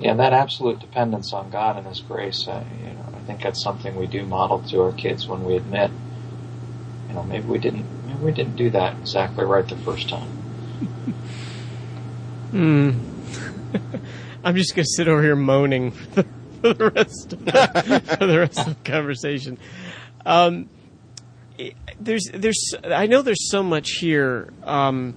[0.00, 2.48] Yeah, that absolute dependence on God and His grace.
[2.48, 5.54] I, you know, I think that's something we do model to our kids when we
[5.54, 5.92] admit,
[7.08, 10.28] you know, maybe we didn't, maybe we didn't do that exactly right the first time.
[12.50, 12.90] Hmm.
[14.44, 16.26] I'm just going to sit over here moaning for the,
[16.62, 19.56] for the rest of the, for the rest of the conversation.
[20.26, 20.75] Um, i-
[22.00, 25.16] there's there's I know there's so much here um,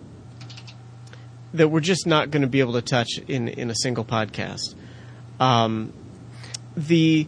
[1.54, 4.75] that we're just not going to be able to touch in in a single podcast.
[5.39, 5.93] Um,
[6.75, 7.28] the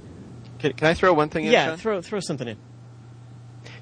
[0.60, 1.52] Can, can I throw one thing in?
[1.52, 1.78] yeah, Sean?
[1.78, 2.58] throw throw something in.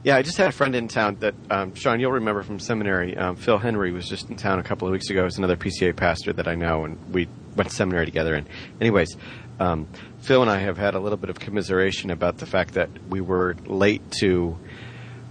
[0.02, 3.18] Yeah, I just had a friend in town that, um, Sean, you'll remember from seminary.
[3.18, 5.26] Um, Phil Henry was just in town a couple of weeks ago.
[5.26, 8.34] He's another PCA pastor that I know, and we went to seminary together.
[8.34, 8.48] And,
[8.80, 9.18] anyways,
[9.60, 9.88] um,
[10.20, 13.20] Phil and I have had a little bit of commiseration about the fact that we
[13.20, 14.58] were late to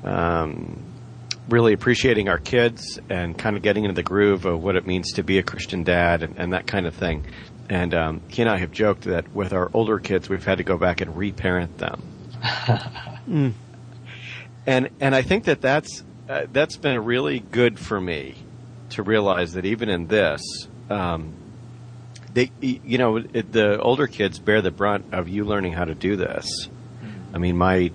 [0.05, 0.83] um,
[1.49, 5.13] really appreciating our kids and kind of getting into the groove of what it means
[5.13, 7.25] to be a Christian dad and, and that kind of thing.
[7.71, 10.65] And um, he and I have joked that with our older kids, we've had to
[10.65, 12.03] go back and reparent them
[13.27, 13.55] and
[14.67, 18.35] and I think that that's uh, that's been really good for me
[18.91, 20.41] to realize that even in this,
[20.91, 21.33] um,
[22.33, 25.95] they you know it, the older kids bear the brunt of you learning how to
[25.95, 26.69] do this.
[27.33, 27.91] I mean, my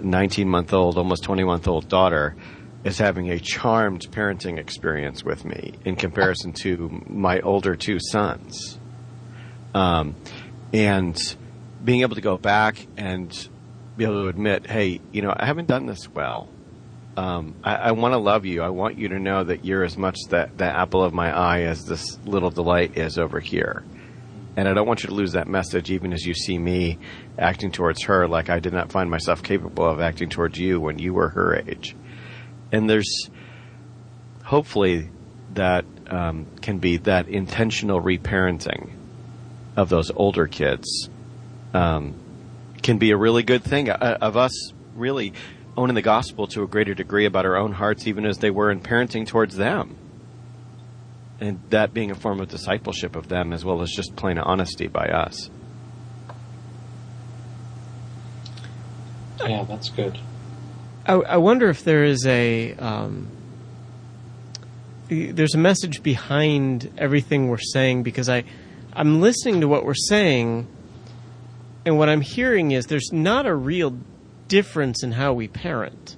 [0.00, 2.36] 19 month old, almost 20 month old daughter
[2.84, 8.78] is having a charmed parenting experience with me in comparison to my older two sons.
[9.74, 10.14] Um,
[10.72, 11.16] and
[11.82, 13.48] being able to go back and
[13.96, 16.48] be able to admit, hey, you know, I haven't done this well.
[17.16, 18.62] Um, I, I want to love you.
[18.62, 21.62] I want you to know that you're as much that, the apple of my eye
[21.62, 23.84] as this little delight is over here.
[24.56, 26.98] And I don't want you to lose that message even as you see me
[27.38, 30.98] acting towards her like I did not find myself capable of acting towards you when
[30.98, 31.96] you were her age.
[32.70, 33.30] And there's
[34.44, 35.10] hopefully
[35.54, 38.90] that um, can be that intentional reparenting
[39.76, 41.08] of those older kids
[41.72, 42.14] um,
[42.82, 45.32] can be a really good thing uh, of us really
[45.76, 48.70] owning the gospel to a greater degree about our own hearts, even as they were
[48.70, 49.96] in parenting towards them.
[51.40, 54.86] And that being a form of discipleship of them as well as just plain honesty
[54.86, 55.50] by us.
[59.40, 60.18] Yeah, that's good.
[61.06, 63.28] I, I wonder if there is a um,
[65.08, 68.44] there's a message behind everything we're saying because I
[68.92, 70.66] I'm listening to what we're saying,
[71.84, 73.98] and what I'm hearing is there's not a real
[74.48, 76.16] difference in how we parent.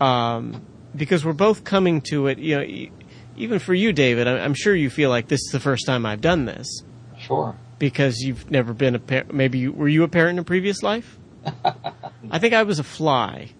[0.00, 0.62] Um,
[0.96, 2.90] because we're both coming to it, you know,
[3.36, 6.20] even for you, David, I'm sure you feel like this is the first time I've
[6.20, 6.82] done this.
[7.18, 7.56] Sure.
[7.78, 9.34] Because you've never been a parent.
[9.34, 11.18] Maybe you, were you a parent in a previous life?
[12.30, 13.50] I think I was a fly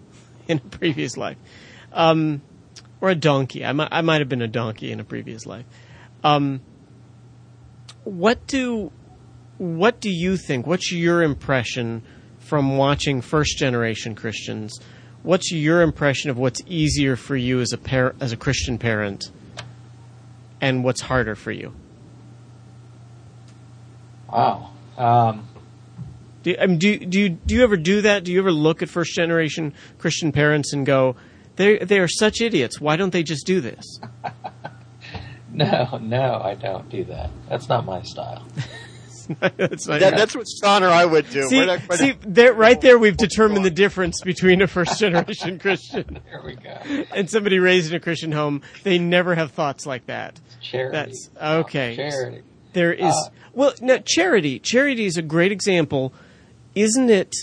[0.47, 1.37] in a previous life,
[1.91, 2.41] um,
[3.01, 3.65] or a donkey.
[3.65, 5.65] I might, I might have been a donkey in a previous life.
[6.23, 6.61] Um,
[8.03, 8.91] what do
[9.57, 10.67] what do you think?
[10.67, 12.03] What's your impression
[12.39, 14.79] from watching first generation Christians?
[15.23, 19.31] What's your impression of what's easier for you as a par- as a Christian parent,
[20.61, 21.73] and what's harder for you?
[24.31, 24.71] Wow.
[24.97, 25.47] Um,
[26.43, 28.23] do, I mean, do, do, you, do you ever do that?
[28.23, 31.15] Do you ever look at first generation Christian parents and go,
[31.55, 32.79] they they are such idiots.
[32.81, 33.99] Why don't they just do this?
[35.51, 37.29] no, no, I don't do that.
[37.49, 38.45] That's not my style.
[39.39, 41.43] that's, that, that's what Sean or I would do.
[41.47, 46.19] See, see there, right there, we've determined the difference between a first generation Christian.
[46.25, 47.05] there we go.
[47.13, 48.61] And somebody raised in a Christian home.
[48.83, 50.39] They never have thoughts like that.
[50.61, 50.91] Charity.
[50.91, 51.95] That's okay.
[51.95, 52.41] charity.
[52.73, 54.59] There is uh, well, no, charity.
[54.59, 56.13] Charity is a great example,
[56.75, 57.33] isn't it?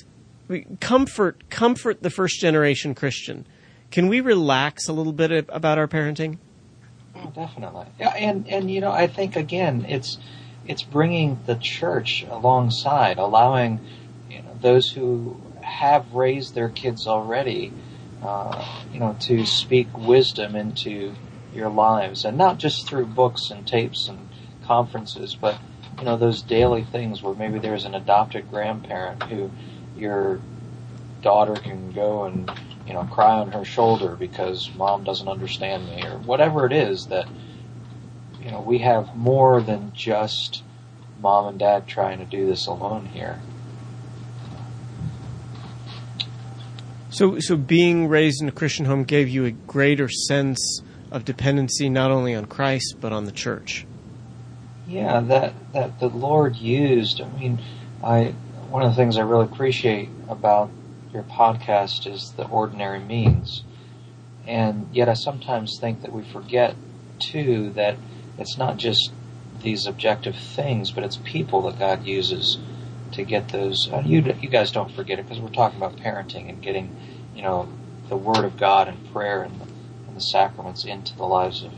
[0.81, 3.47] Comfort, comfort the first generation Christian.
[3.91, 6.39] Can we relax a little bit about our parenting?
[7.15, 7.87] Oh, definitely.
[7.99, 10.19] Yeah, and and you know, I think again, it's
[10.67, 13.81] it's bringing the church alongside, allowing
[14.31, 17.73] you know, those who have raised their kids already,
[18.23, 21.15] uh, you know, to speak wisdom into
[21.55, 24.29] your lives, and not just through books and tapes and
[24.65, 25.59] conferences, but
[25.99, 29.51] you know those daily things where maybe there's an adopted grandparent who
[29.97, 30.41] your
[31.21, 32.51] daughter can go and
[32.87, 37.07] you know cry on her shoulder because mom doesn't understand me or whatever it is
[37.07, 37.29] that
[38.45, 40.63] you know we have more than just
[41.21, 43.41] mom and dad trying to do this alone here.
[47.11, 51.91] So, so being raised in a Christian home gave you a greater sense of dependency
[51.91, 53.87] not only on Christ but on the church
[54.87, 57.21] yeah, that that the Lord used.
[57.21, 57.61] I mean,
[58.03, 58.35] I
[58.71, 60.71] one of the things I really appreciate about
[61.13, 63.63] your podcast is the ordinary means,
[64.47, 66.75] and yet I sometimes think that we forget
[67.19, 67.97] too that
[68.43, 69.13] it's not just
[69.63, 72.59] these objective things, but it's people that God uses
[73.13, 73.89] to get those.
[73.91, 76.95] Uh, you you guys don't forget it because we're talking about parenting and getting,
[77.35, 77.69] you know,
[78.09, 79.65] the Word of God and prayer and the,
[80.09, 81.73] and the sacraments into the lives of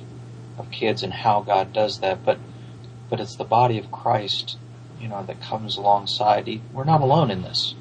[0.59, 2.39] of kids and how God does that, but
[3.11, 4.57] but it's the body of Christ,
[5.01, 6.49] you know, that comes alongside.
[6.73, 7.75] We're not alone in this,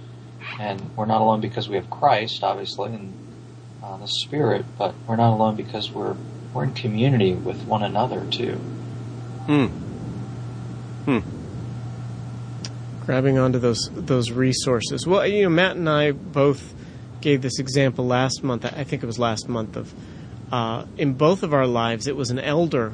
[0.59, 3.13] and we're not alone because we have Christ, obviously, and
[3.83, 6.15] uh, the Spirit, but we're not alone because we're
[6.53, 8.55] we're in community with one another too.
[9.45, 9.65] Hmm.
[11.05, 11.19] Hmm.
[13.05, 15.05] Grabbing onto those those resources.
[15.05, 16.73] Well, you know, Matt and I both
[17.21, 18.65] gave this example last month.
[18.65, 19.93] I think it was last month of
[20.51, 22.93] uh, in both of our lives, it was an elder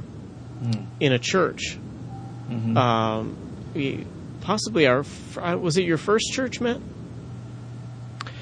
[0.64, 0.86] mm.
[1.00, 1.78] in a church
[2.50, 2.78] Mm-hmm.
[2.78, 3.38] Um,
[3.74, 4.06] we,
[4.42, 5.06] possibly our
[5.38, 6.80] uh, was it your first church, Matt?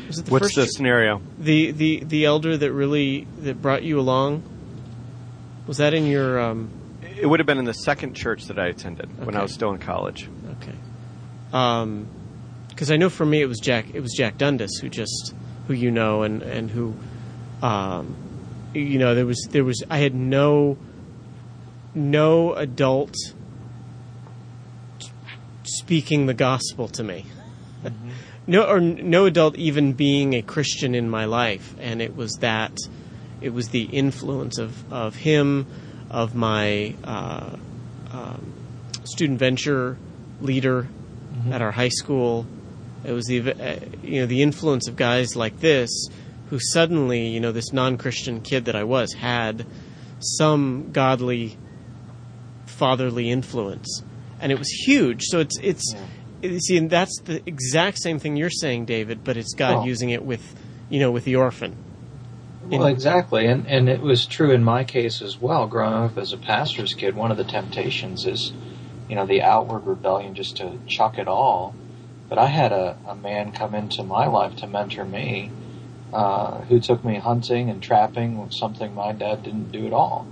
[0.08, 1.22] Was it the What's the ch- scenario?
[1.38, 4.44] The the the elder that really that brought you along.
[5.68, 6.40] Was that in your?
[6.40, 6.70] Um,
[7.20, 9.26] it would have been in the second church that I attended okay.
[9.26, 10.30] when I was still in college.
[10.62, 10.76] Okay.
[11.54, 12.08] Um,
[12.70, 13.94] because I know for me it was Jack.
[13.94, 15.34] It was Jack Dundas who just
[15.68, 16.96] who you know and and who,
[17.62, 18.16] um,
[18.74, 20.78] you know there was there was I had no
[21.96, 23.16] no adult
[25.64, 27.26] speaking the gospel to me.
[27.84, 28.10] Mm-hmm.
[28.48, 32.78] no, or no adult even being a Christian in my life, and it was that,
[33.42, 35.68] it was the influence of of him,
[36.10, 37.56] of my uh,
[38.12, 38.54] um,
[39.04, 39.98] student venture
[40.42, 41.54] leader mm-hmm.
[41.54, 42.46] at our high school.
[43.04, 46.10] It was the uh, you know the influence of guys like this
[46.50, 49.66] who suddenly you know this non-Christian kid that I was had
[50.20, 51.58] some godly
[52.66, 54.04] fatherly influence
[54.40, 55.24] and it was huge.
[55.24, 55.96] So it's it's
[56.42, 56.58] yeah.
[56.60, 59.24] see, and that's the exact same thing you're saying, David.
[59.24, 60.56] But it's God using it with
[60.90, 61.76] you know with the orphan.
[62.70, 65.68] Well, exactly, and and it was true in my case as well.
[65.68, 68.52] Growing up as a pastor's kid, one of the temptations is,
[69.10, 71.76] you know, the outward rebellion, just to chuck it all.
[72.30, 75.52] But I had a, a man come into my life to mentor me,
[76.12, 80.28] uh, who took me hunting and trapping, something my dad didn't do at all.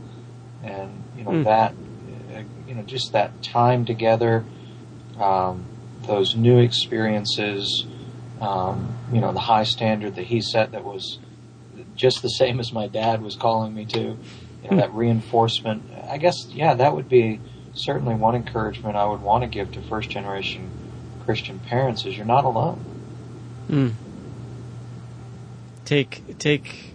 [0.64, 1.44] And you know mm.
[1.46, 1.74] that
[2.68, 4.44] you know, just that time together,
[5.20, 5.66] um,
[6.04, 7.86] those new experiences,
[8.42, 11.20] um, you know, the high standard that he set that was
[11.96, 14.18] just the same as my dad was calling me to.
[14.64, 15.84] You know, that reinforcement.
[16.10, 17.40] I guess, yeah, that would be
[17.76, 20.72] certainly one encouragement I would want to give to first generation
[21.26, 22.84] Christian parents is you're not alone.
[23.70, 23.94] Mm.
[25.84, 26.94] Take take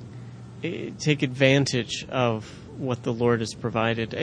[0.62, 2.44] take advantage of
[2.76, 4.14] what the Lord has provided.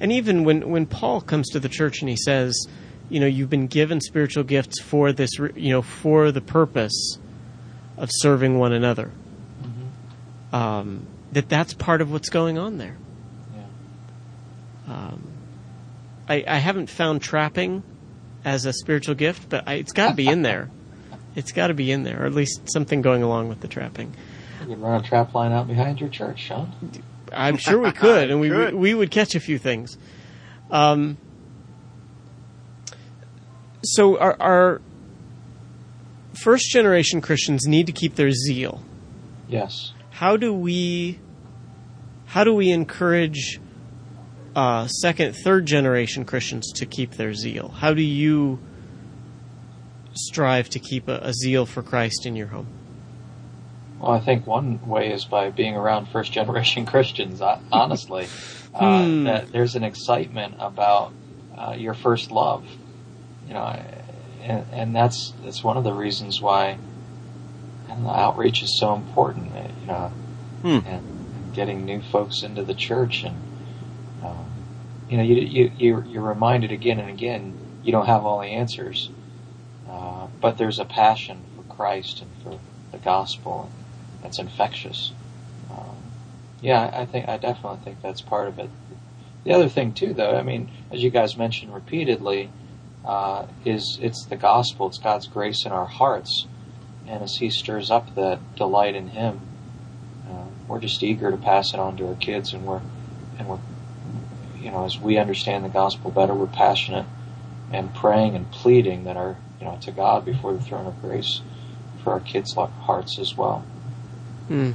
[0.00, 2.66] And even when when Paul comes to the church and he says,
[3.08, 7.18] you know, you've been given spiritual gifts for this, you know, for the purpose
[7.96, 9.10] of serving one another.
[10.52, 12.96] Um, that that's part of what's going on there.
[13.54, 14.94] Yeah.
[14.94, 15.22] Um,
[16.28, 17.82] I, I haven't found trapping
[18.44, 20.70] as a spiritual gift, but I, it's got to be in there.
[21.36, 24.12] It's got to be in there, or at least something going along with the trapping.
[24.62, 26.72] You could run a trap line out behind your church, Sean.
[27.32, 29.96] I'm sure we could, and we we, we would catch a few things.
[30.72, 31.18] Um,
[33.84, 34.82] so our, our
[36.42, 38.82] first generation Christians need to keep their zeal.
[39.48, 39.92] Yes.
[40.20, 41.18] How do we
[42.26, 43.58] how do we encourage
[44.54, 47.68] uh, second, third generation Christians to keep their zeal?
[47.70, 48.58] How do you
[50.12, 52.66] strive to keep a, a zeal for Christ in your home?
[53.98, 57.40] Well, I think one way is by being around first generation Christians.
[57.40, 58.28] Honestly,
[58.74, 59.24] uh, hmm.
[59.24, 61.14] that there's an excitement about
[61.56, 62.66] uh, your first love,
[63.48, 63.82] you know,
[64.42, 66.76] and, and, that's that's one of the reasons why
[67.90, 69.52] and the outreach is so important.
[69.80, 70.12] You know,
[70.62, 70.78] hmm.
[70.86, 71.16] and,
[71.52, 73.34] getting new folks into the church and
[75.10, 78.46] you know, you, you, you're, you're reminded again and again, you don't have all the
[78.46, 79.10] answers,
[79.88, 82.60] uh, but there's a passion for Christ and for
[82.92, 85.12] the gospel, and that's infectious.
[85.68, 85.96] Um,
[86.60, 88.70] yeah, I think I definitely think that's part of it.
[89.42, 92.50] The other thing too, though, I mean, as you guys mentioned repeatedly,
[93.04, 96.46] uh, is it's the gospel, it's God's grace in our hearts,
[97.10, 99.40] and as He stirs up that delight in Him,
[100.30, 102.80] uh, we're just eager to pass it on to our kids, and we're
[103.38, 103.58] and we're
[104.60, 107.06] you know, as we understand the gospel better, we're passionate
[107.72, 111.40] and praying and pleading that our, you know, to God before the throne of grace
[112.02, 113.64] for our kids' hearts as well.
[114.48, 114.72] Hmm.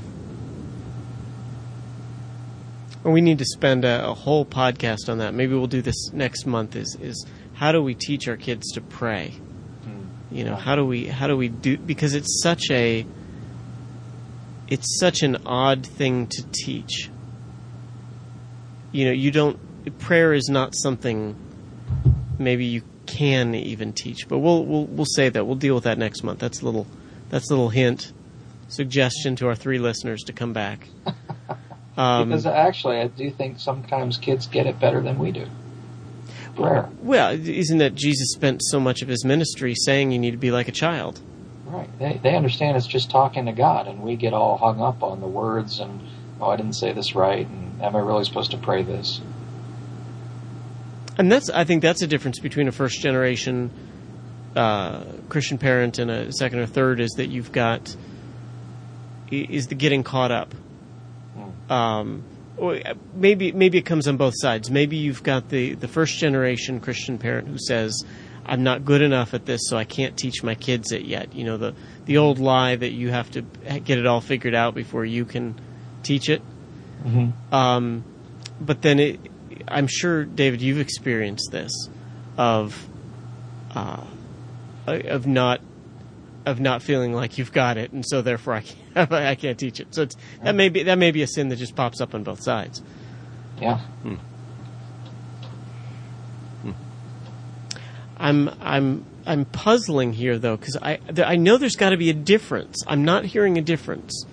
[3.03, 5.35] We need to spend a, a, whole podcast on that.
[5.35, 6.75] Maybe we'll do this next month.
[6.75, 9.35] Is is how do we teach our kids to pray?
[10.35, 13.05] You know, how do we how do we do because it's such a
[14.67, 17.09] it's such an odd thing to teach.
[18.91, 19.57] You know, you don't
[19.99, 21.37] prayer is not something
[22.37, 25.97] maybe you can even teach, but we'll we'll we'll say that we'll deal with that
[25.97, 26.39] next month.
[26.39, 26.85] That's a little
[27.29, 28.11] that's a little hint
[28.67, 30.89] suggestion to our three listeners to come back.
[31.97, 35.47] Um, because actually, I do think sometimes kids get it better than we do.
[36.55, 36.89] Prayer.
[37.01, 40.51] Well, isn't that Jesus spent so much of his ministry saying you need to be
[40.51, 41.19] like a child?
[41.65, 41.89] Right.
[41.99, 45.19] They they understand it's just talking to God, and we get all hung up on
[45.19, 46.01] the words and
[46.39, 49.21] oh, I didn't say this right, and am I really supposed to pray this?
[51.17, 53.71] And that's I think that's a difference between a first generation
[54.55, 57.95] uh, Christian parent and a second or third is that you've got
[59.31, 60.53] is the getting caught up.
[61.69, 62.23] Um,
[63.13, 64.69] maybe maybe it comes on both sides.
[64.71, 68.05] Maybe you've got the, the first generation Christian parent who says,
[68.45, 71.43] "I'm not good enough at this, so I can't teach my kids it yet." You
[71.43, 75.05] know the the old lie that you have to get it all figured out before
[75.05, 75.59] you can
[76.03, 76.41] teach it.
[77.03, 77.53] Mm-hmm.
[77.53, 78.03] Um,
[78.59, 79.19] but then it
[79.67, 81.71] I'm sure, David, you've experienced this
[82.37, 82.87] of
[83.73, 84.03] uh,
[84.87, 85.61] of not
[86.45, 89.79] of not feeling like you've got it, and so therefore I can't, I can't teach
[89.79, 89.93] it.
[89.93, 92.23] So it's, that may be that may be a sin that just pops up on
[92.23, 92.81] both sides.
[93.59, 93.79] Yeah.
[93.79, 94.15] Hmm.
[96.61, 96.71] Hmm.
[98.17, 102.13] I'm I'm I'm puzzling here though because I I know there's got to be a
[102.13, 102.83] difference.
[102.87, 104.25] I'm not hearing a difference,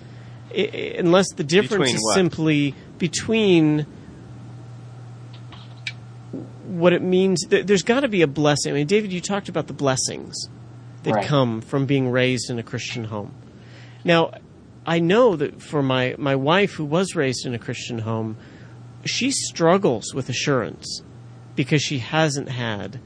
[0.51, 2.15] I, unless the difference between is what?
[2.15, 3.87] simply between
[6.65, 7.45] what it means.
[7.49, 8.71] There's got to be a blessing.
[8.71, 10.35] I mean, David, you talked about the blessings
[11.03, 11.25] that right.
[11.25, 13.33] come from being raised in a Christian home.
[14.03, 14.31] Now,
[14.85, 18.37] I know that for my, my wife, who was raised in a Christian home,
[19.05, 21.01] she struggles with assurance
[21.55, 22.99] because she hasn't had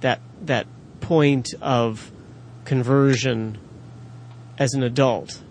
[0.00, 0.66] that that
[1.00, 2.10] point of
[2.64, 3.58] conversion
[4.58, 5.42] as an adult.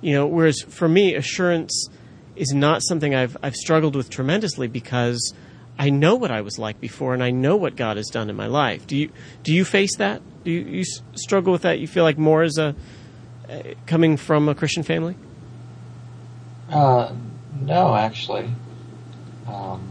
[0.00, 1.88] You know, whereas for me, assurance
[2.36, 5.34] is not something I've I've struggled with tremendously because
[5.78, 8.36] I know what I was like before, and I know what God has done in
[8.36, 8.86] my life.
[8.86, 9.10] Do you
[9.42, 10.22] do you face that?
[10.44, 11.78] Do you, you struggle with that?
[11.78, 12.74] You feel like more as a
[13.48, 15.16] uh, coming from a Christian family?
[16.70, 17.12] Uh,
[17.60, 18.48] no, actually.
[19.46, 19.88] Um,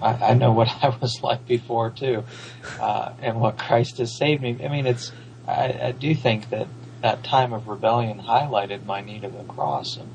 [0.00, 2.24] I, I, know what I was like before too,
[2.80, 4.58] uh, and what Christ has saved me.
[4.64, 5.12] I mean, it's
[5.46, 6.68] I, I do think that
[7.02, 10.08] that time of rebellion highlighted my need of the cross and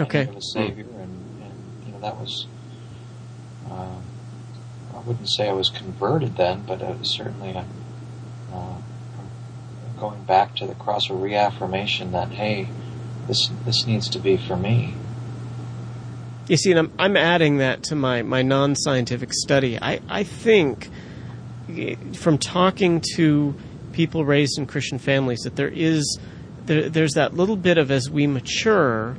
[0.00, 0.20] Okay.
[0.20, 1.52] need of a savior, and, and
[1.86, 2.46] you know that was.
[3.70, 3.96] Uh,
[4.94, 7.64] I wouldn't say I was converted then, but was certainly a,
[8.52, 8.76] uh,
[9.98, 12.68] going back to the cross, a reaffirmation that hey,
[13.26, 14.94] this this needs to be for me.
[16.46, 19.78] You see, and I'm, I'm adding that to my, my non scientific study.
[19.80, 20.90] I, I think
[22.14, 23.54] from talking to
[23.92, 26.18] people raised in Christian families that there is
[26.66, 29.16] there, there's that little bit of as we mature,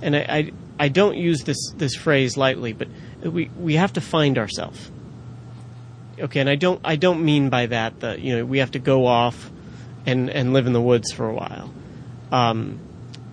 [0.00, 2.88] and I, I, I don't use this, this phrase lightly, but
[3.22, 4.90] we, we have to find ourselves.
[6.18, 8.78] Okay, and I don't I don't mean by that that you know we have to
[8.78, 9.50] go off
[10.06, 11.72] and, and live in the woods for a while.
[12.32, 12.80] Um,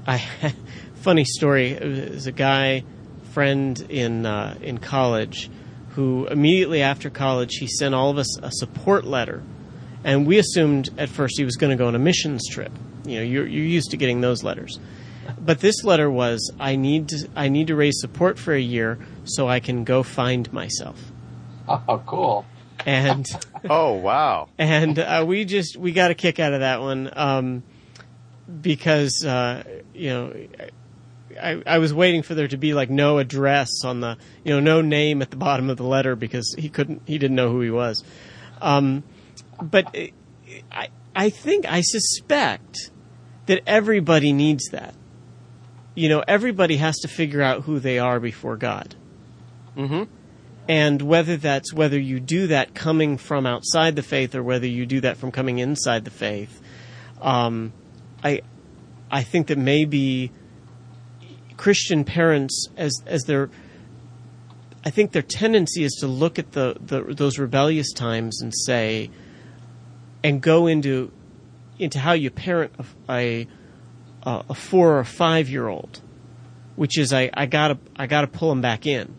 [0.06, 0.22] I
[0.96, 1.74] funny story.
[1.74, 2.84] There's a guy
[3.32, 5.50] friend in uh, in college
[5.92, 9.42] who immediately after college he sent all of us a support letter,
[10.04, 12.72] and we assumed at first he was going to go on a missions trip.
[13.06, 14.78] You know, you're you're used to getting those letters,
[15.40, 18.98] but this letter was I need to I need to raise support for a year
[19.26, 21.00] so I can go find myself,
[21.68, 22.46] Oh, cool.
[22.86, 23.26] and
[23.70, 24.50] Oh wow!
[24.58, 27.64] and uh, we just we got a kick out of that one um,
[28.62, 29.64] because uh,
[29.94, 30.34] you know
[31.42, 34.60] I, I was waiting for there to be like no address on the you know
[34.60, 37.62] no name at the bottom of the letter because he couldn't he didn't know who
[37.62, 38.04] he was
[38.62, 39.04] um,
[39.62, 39.96] but
[40.72, 42.92] I I think I suspect
[43.46, 44.94] that everybody needs that
[45.96, 48.96] you know everybody has to figure out who they are before God
[49.76, 50.04] Mm-hmm.
[50.68, 54.86] and whether that's whether you do that coming from outside the faith or whether you
[54.86, 56.62] do that from coming inside the faith
[57.22, 57.74] um,
[58.24, 58.42] I
[59.10, 60.32] I think that maybe
[61.58, 63.50] Christian parents as as their
[64.86, 69.10] I think their tendency is to look at the, the those rebellious times and say
[70.24, 71.12] and go into
[71.80, 72.74] into how you parent
[73.08, 73.48] a
[74.24, 76.02] a, a four or five year old,
[76.76, 79.16] which is I, I gotta I gotta pull them back in.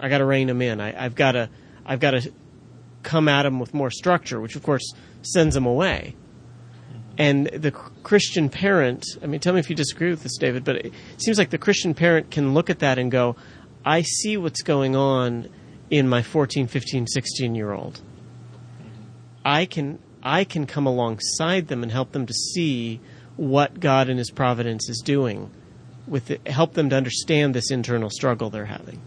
[0.00, 0.80] I got to rein them in.
[0.80, 1.48] I, I've got to,
[1.84, 2.32] I've got to
[3.02, 4.92] come at them with more structure, which of course
[5.22, 6.16] sends them away.
[7.18, 10.76] And the Christian parent, I mean, tell me if you disagree with this, David, but
[10.76, 13.36] it seems like the Christian parent can look at that and go,
[13.84, 15.48] I see what's going on
[15.90, 18.00] in my 14, 15, 16 year old.
[19.44, 23.00] I can, I can come alongside them and help them to see
[23.36, 25.50] what God and His providence is doing
[26.06, 29.00] with it, help them to understand this internal struggle they're having.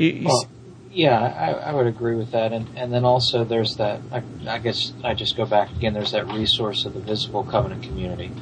[0.00, 0.48] You, you Well,
[0.90, 4.00] yeah, I, I would agree with that, and and then also there's that.
[4.10, 5.92] I, I guess I just go back again.
[5.92, 8.32] There's that resource of the visible covenant community,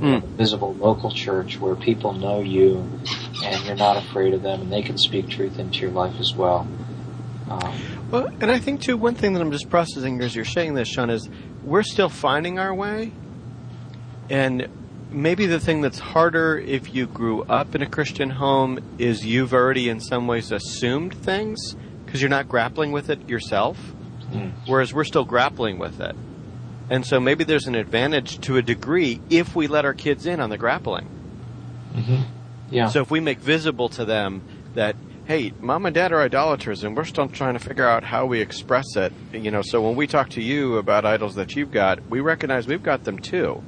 [0.00, 2.84] the visible local church where people know you,
[3.44, 6.34] and you're not afraid of them, and they can speak truth into your life as
[6.34, 6.66] well.
[7.48, 7.74] Um,
[8.10, 10.88] Well, and I think too, one thing that I'm just processing as you're saying this,
[10.88, 11.28] Sean, is
[11.62, 13.12] we're still finding our way,
[14.28, 14.68] and
[15.10, 19.52] maybe the thing that's harder if you grew up in a Christian home is you've
[19.52, 23.76] already in some ways assumed things because you're not grappling with it yourself,
[24.32, 24.52] Mm.
[24.66, 26.14] whereas we're still grappling with it.
[26.88, 30.40] And so maybe there's an advantage to a degree if we let our kids in
[30.40, 31.08] on the grappling.
[32.70, 32.88] yeah.
[32.88, 34.42] So if we make visible to them
[34.74, 34.94] that,
[35.26, 38.40] hey, mom and dad are idolaters and we're still trying to figure out how we
[38.40, 42.08] express it, you know, so when we talk to you about idols that you've got,
[42.08, 43.62] we recognize we've got them too.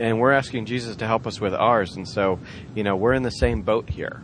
[0.00, 1.96] And we're asking Jesus to help us with ours.
[1.96, 2.38] And so,
[2.74, 4.22] you know, we're in the same boat here.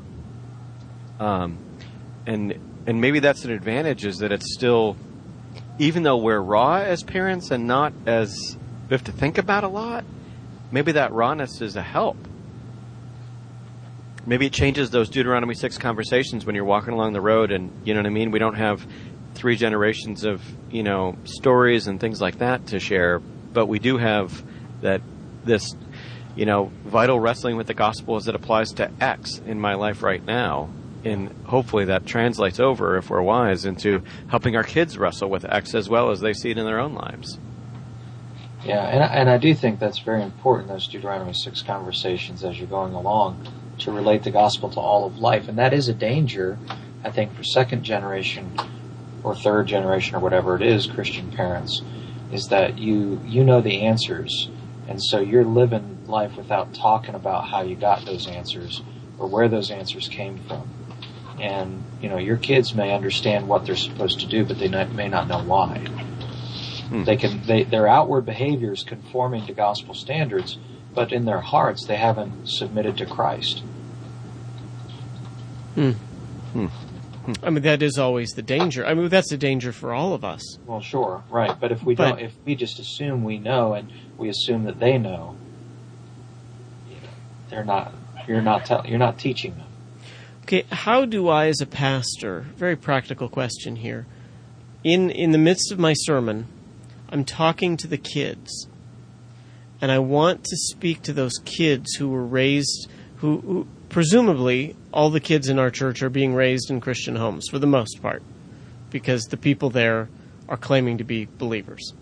[1.19, 1.59] Um,
[2.27, 4.97] and, and maybe that's an advantage is that it's still,
[5.79, 8.57] even though we're raw as parents and not as,
[8.89, 10.05] we have to think about a lot,
[10.71, 12.17] maybe that rawness is a help.
[14.27, 17.95] Maybe it changes those Deuteronomy 6 conversations when you're walking along the road and, you
[17.95, 18.31] know what I mean?
[18.31, 18.87] We don't have
[19.35, 23.99] three generations of, you know, stories and things like that to share, but we do
[23.99, 24.43] have
[24.81, 25.03] that,
[25.45, 25.75] this,
[26.37, 30.03] you know, vital wrestling with the gospel as it applies to X in my life
[30.03, 30.71] right now.
[31.05, 35.75] And hopefully that translates over, if we're wise, into helping our kids wrestle with X
[35.75, 37.39] as well as they see it in their own lives.
[38.65, 40.69] Yeah, and I- and I do think that's very important.
[40.69, 43.47] Those Deuteronomy six conversations as you're going along
[43.81, 46.59] to relate the gospel to all of life, and that is a danger,
[47.05, 48.53] I think, for second generation
[49.23, 51.83] or third generation or whatever it is, Christian parents,
[52.33, 54.49] is that you you know the answers,
[54.89, 58.83] and so you're living life without talking about how you got those answers
[59.19, 60.69] or where those answers came from.
[61.41, 64.93] And you know your kids may understand what they're supposed to do, but they not,
[64.93, 65.87] may not know why.
[66.93, 70.59] They can they, their outward behavior is conforming to gospel standards,
[70.95, 73.63] but in their hearts they haven't submitted to Christ.
[75.75, 75.91] Hmm.
[76.53, 76.67] Hmm.
[77.43, 78.85] I mean, that is always the danger.
[78.85, 80.59] I mean, that's a danger for all of us.
[80.67, 81.59] Well, sure, right.
[81.59, 84.79] But if we But- don't, if we just assume we know and we assume that
[84.79, 85.37] they know,
[86.89, 87.09] you know,
[87.51, 87.93] they're not.
[88.27, 88.65] You're not.
[88.65, 89.67] Tell, you're not teaching them.
[90.43, 94.07] Okay, how do I, as a pastor, very practical question here,
[94.83, 96.47] in in the midst of my sermon,
[97.09, 98.67] I'm talking to the kids,
[99.81, 105.11] and I want to speak to those kids who were raised, who, who presumably all
[105.11, 108.23] the kids in our church are being raised in Christian homes for the most part,
[108.91, 110.09] because the people there
[110.49, 111.93] are claiming to be believers.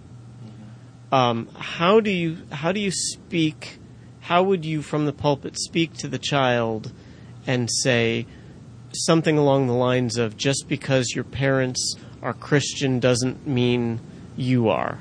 [1.12, 3.78] Um, how do you how do you speak?
[4.20, 6.92] How would you, from the pulpit, speak to the child
[7.46, 8.26] and say
[8.94, 14.00] something along the lines of just because your parents are Christian doesn't mean
[14.36, 15.00] you are?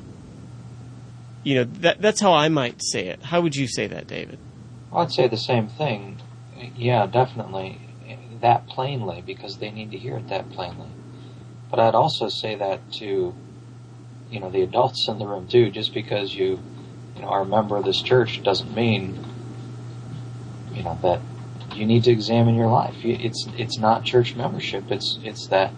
[1.44, 3.24] You know, that, that's how I might say it.
[3.24, 4.38] How would you say that, David?
[4.94, 6.20] I'd say the same thing.
[6.76, 7.80] Yeah, definitely.
[8.42, 10.90] That plainly, because they need to hear it that plainly.
[11.70, 13.34] But I'd also say that to,
[14.32, 15.70] you know, the adults in the room too.
[15.70, 16.60] Just because you,
[17.16, 19.24] you know, are a member of this church doesn't mean,
[20.74, 21.20] you know, that
[21.76, 22.96] you need to examine your life.
[23.04, 24.90] It's it's not church membership.
[24.90, 25.74] It's it's that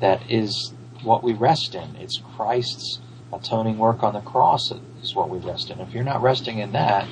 [0.00, 0.72] that is
[1.02, 1.96] what we rest in.
[1.96, 3.00] It's Christ's
[3.32, 4.72] atoning work on the cross
[5.02, 5.80] is what we rest in.
[5.80, 7.06] If you're not resting in that,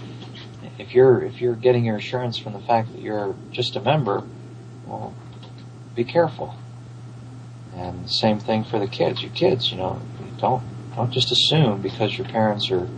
[0.79, 4.23] if you're if you're getting your assurance from the fact that you're just a member,
[4.87, 5.15] well,
[5.95, 6.57] be careful.
[7.75, 9.23] And same thing for the kids.
[9.23, 10.01] Your kids, you know,
[10.39, 10.63] don't
[10.97, 12.89] don't just assume because your parents are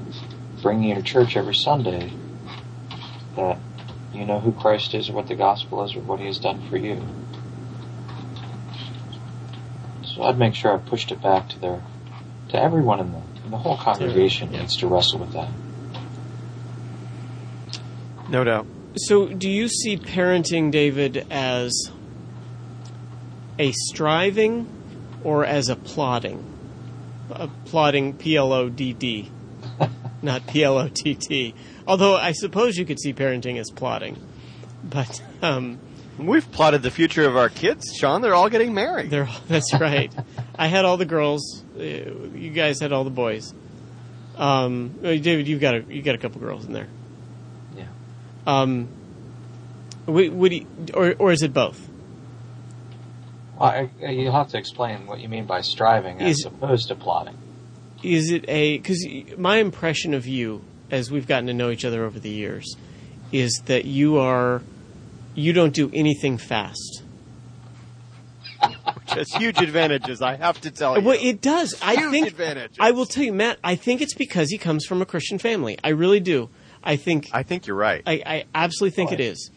[0.63, 2.13] bringing you to church every Sunday
[3.37, 3.59] that
[4.13, 6.67] you know who Christ is or what the gospel is or what He has done
[6.69, 7.03] for you.
[10.05, 11.83] So I'd make sure I pushed it back to their
[12.51, 14.61] to everyone in the in the whole congregation Yeah.
[14.61, 15.49] needs to wrestle with that.
[18.29, 18.67] No doubt.
[18.97, 21.73] So, do you see parenting, David, as
[23.59, 24.67] a striving
[25.23, 26.45] or as a plotting?
[27.31, 29.31] A plotting, P L O D D,
[30.23, 31.55] not P L O T T.
[31.87, 34.17] Although I suppose you could see parenting as plotting.
[34.85, 35.79] But um,
[36.19, 38.23] We've plotted the future of our kids, Sean.
[38.23, 39.11] They're all getting married.
[39.11, 40.13] they're, that's right.
[40.57, 41.65] I had all the girls.
[41.77, 43.55] Uh, you guys had all the boys.
[44.37, 46.89] Um, uh, David, you've got a you got a couple girls in there.
[47.77, 47.87] Yeah.
[48.47, 48.89] Um,
[50.07, 51.88] would, would you, or or is it both?
[53.59, 56.89] Well, I, I- you'll have to explain what you mean by striving as Is- opposed
[56.89, 57.37] to plotting.
[58.03, 59.05] Is it a because
[59.37, 62.77] my impression of you, as we've gotten to know each other over the years,
[63.33, 64.63] is that you are
[65.35, 67.03] you don't do anything fast.
[68.63, 71.05] Which has huge advantages, I have to tell you.
[71.05, 71.75] Well, it does.
[71.83, 72.77] I Huge think advantages.
[72.81, 73.59] I will tell you, Matt.
[73.65, 75.77] I think it's because he comes from a Christian family.
[75.83, 76.51] I really do.
[76.85, 78.03] I think I think you're right.
[78.07, 79.29] I, I absolutely think it Right.
[79.33, 79.51] is.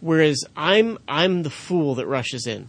[0.00, 2.68] Whereas I'm I'm the fool that rushes in.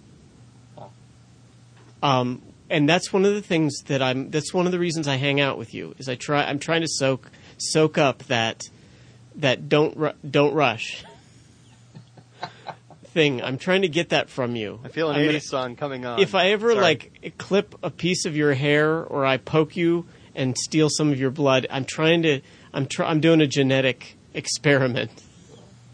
[2.04, 4.30] Um, and that's one of the things that I'm.
[4.30, 5.96] That's one of the reasons I hang out with you.
[5.98, 6.44] Is I try.
[6.44, 8.64] I'm trying to soak soak up that
[9.38, 11.04] that don't ru- don't rush
[13.06, 13.42] thing.
[13.42, 14.80] I'm trying to get that from you.
[14.84, 16.20] I feel an I'm 80s song coming on.
[16.20, 16.82] if I ever Sorry.
[16.82, 21.20] like clip a piece of your hair or I poke you and steal some of
[21.20, 22.42] your blood, I'm trying to.
[22.74, 25.12] I'm try, I'm doing a genetic experiment.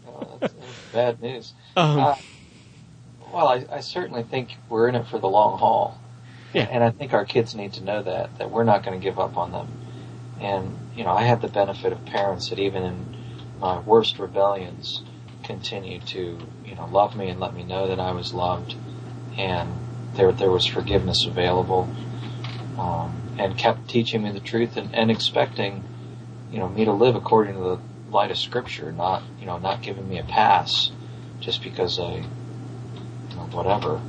[0.06, 1.52] Oh, that's, that's bad news.
[1.76, 2.14] Um, Uh,
[3.34, 6.00] well, I, I certainly think we're in it for the long haul.
[6.52, 6.68] Yeah.
[6.70, 9.18] And I think our kids need to know that, that we're not going to give
[9.18, 9.68] up on them.
[10.40, 13.16] And, you know, I had the benefit of parents that even in
[13.58, 15.02] my worst rebellions
[15.42, 18.76] continued to, you know, love me and let me know that I was loved.
[19.36, 19.72] And
[20.14, 21.88] there, there was forgiveness available.
[22.78, 25.82] Um, and kept teaching me the truth and, and expecting,
[26.52, 27.78] you know, me to live according to the
[28.10, 30.92] light of scripture, not, you know, not giving me a pass
[31.40, 32.24] just because I,
[33.52, 34.00] whatever.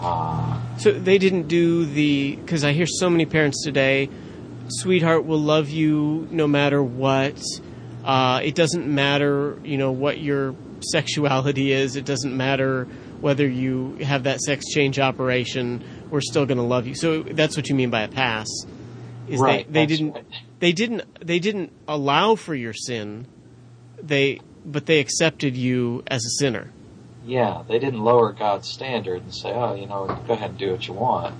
[0.00, 4.08] Uh, so they didn't do the because I hear so many parents today.
[4.68, 7.40] Sweetheart will love you no matter what.
[8.04, 11.94] Uh, it doesn't matter, you know, what your sexuality is.
[11.94, 12.88] It doesn't matter
[13.20, 15.84] whether you have that sex change operation.
[16.10, 16.94] We're still going to love you.
[16.94, 18.48] So that's what you mean by a pass.
[19.28, 19.66] Is right.
[19.72, 20.24] they, they didn't right.
[20.58, 23.26] they didn't they didn't allow for your sin.
[24.02, 26.70] They but they accepted you as a sinner.
[27.24, 30.72] Yeah, they didn't lower God's standard and say, "Oh, you know, go ahead and do
[30.72, 31.34] what you want."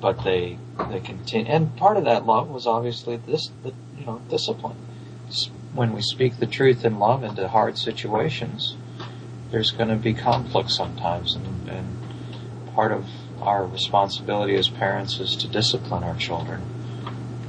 [0.00, 0.58] But they
[0.90, 4.76] they continue, and part of that love was obviously this, the, you know, discipline.
[5.72, 8.76] When we speak the truth in love into hard situations,
[9.50, 11.96] there's going to be conflict sometimes, and, and
[12.74, 13.06] part of
[13.40, 16.62] our responsibility as parents is to discipline our children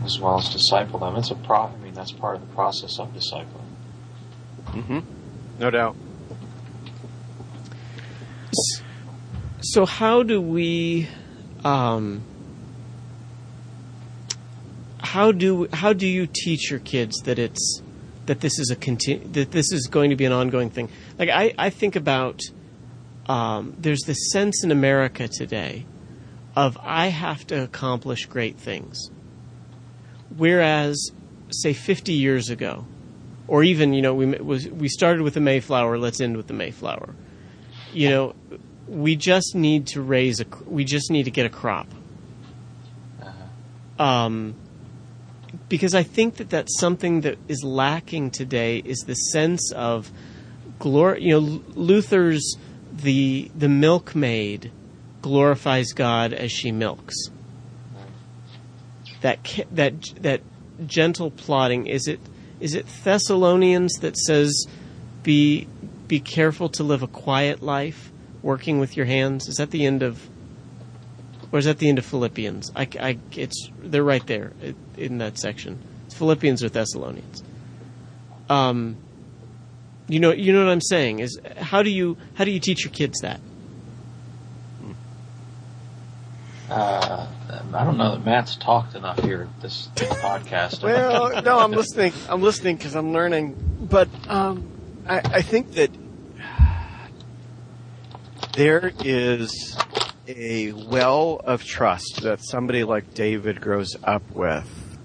[0.04, 1.16] as well as disciple them.
[1.18, 1.64] It's a pro.
[1.64, 3.68] I mean, that's part of the process of discipling.
[4.72, 5.00] hmm
[5.60, 5.96] No doubt.
[9.70, 11.10] So how do we
[11.66, 12.22] um,
[15.00, 17.82] how do how do you teach your kids that it's
[18.28, 20.90] that this is a continu- that this is going to be an ongoing thing?
[21.20, 22.40] Like i, I think about
[23.28, 25.86] um, there's this sense in america today
[26.56, 29.12] of i have to accomplish great things.
[30.36, 31.12] Whereas
[31.50, 32.86] say 50 years ago
[33.50, 36.54] or even you know we was we started with the mayflower let's end with the
[36.54, 37.14] mayflower.
[37.92, 38.36] You know
[38.88, 41.88] we just need to raise a we just need to get a crop
[44.00, 44.56] um,
[45.70, 50.12] because I think that that's something that is lacking today is the sense of
[50.80, 51.24] glory.
[51.24, 52.58] You know, Luther's
[52.94, 54.72] the the milkmaid
[55.22, 57.16] glorifies God as she milks.
[59.22, 60.42] That that that
[60.86, 62.20] gentle plodding is it
[62.60, 64.68] is it Thessalonians that says
[65.24, 65.68] be
[66.08, 68.12] be careful to live a quiet life
[68.48, 70.26] working with your hands is that the end of
[71.52, 72.72] or is that the end of Philippians?
[72.76, 74.54] I, I, it's they're right there
[74.98, 75.80] in that section.
[76.06, 77.44] It's Philippians or Thessalonians.
[78.50, 78.98] Um,
[80.08, 82.86] you know, you know what I'm saying is how do you how do you teach
[82.86, 83.42] your kids that?
[86.70, 87.28] Uh,
[87.74, 90.84] I don't know that Matt's talked enough here at this podcast.
[90.84, 92.14] well, no, I'm listening.
[92.30, 93.56] I'm listening because I'm learning.
[93.90, 94.68] But um,
[95.08, 95.92] I, I think that
[98.58, 99.78] there is
[100.28, 104.98] a well of trust that somebody like David grows up with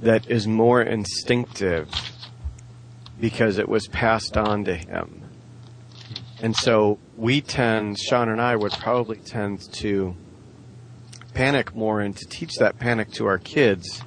[0.00, 1.90] that is more instinctive
[3.20, 5.22] because it was passed on to him.
[6.40, 10.16] And so we tend, Sean and I would probably tend to
[11.34, 14.02] panic more and to teach that panic to our kids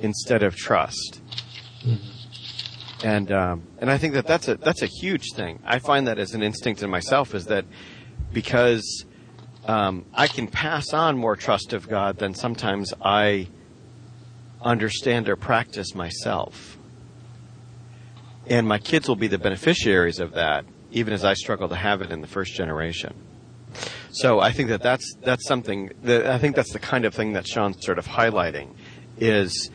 [0.00, 1.20] instead of trust.
[3.04, 5.60] And um, and I think that that's a that's a huge thing.
[5.64, 7.64] I find that as an instinct in myself is that
[8.32, 9.04] because
[9.66, 13.48] um, I can pass on more trust of God than sometimes I
[14.62, 16.78] understand or practice myself.
[18.46, 22.02] And my kids will be the beneficiaries of that, even as I struggle to have
[22.02, 23.14] it in the first generation.
[24.10, 27.34] So I think that that's that's something that I think that's the kind of thing
[27.34, 28.74] that Sean's sort of highlighting
[29.18, 29.70] is,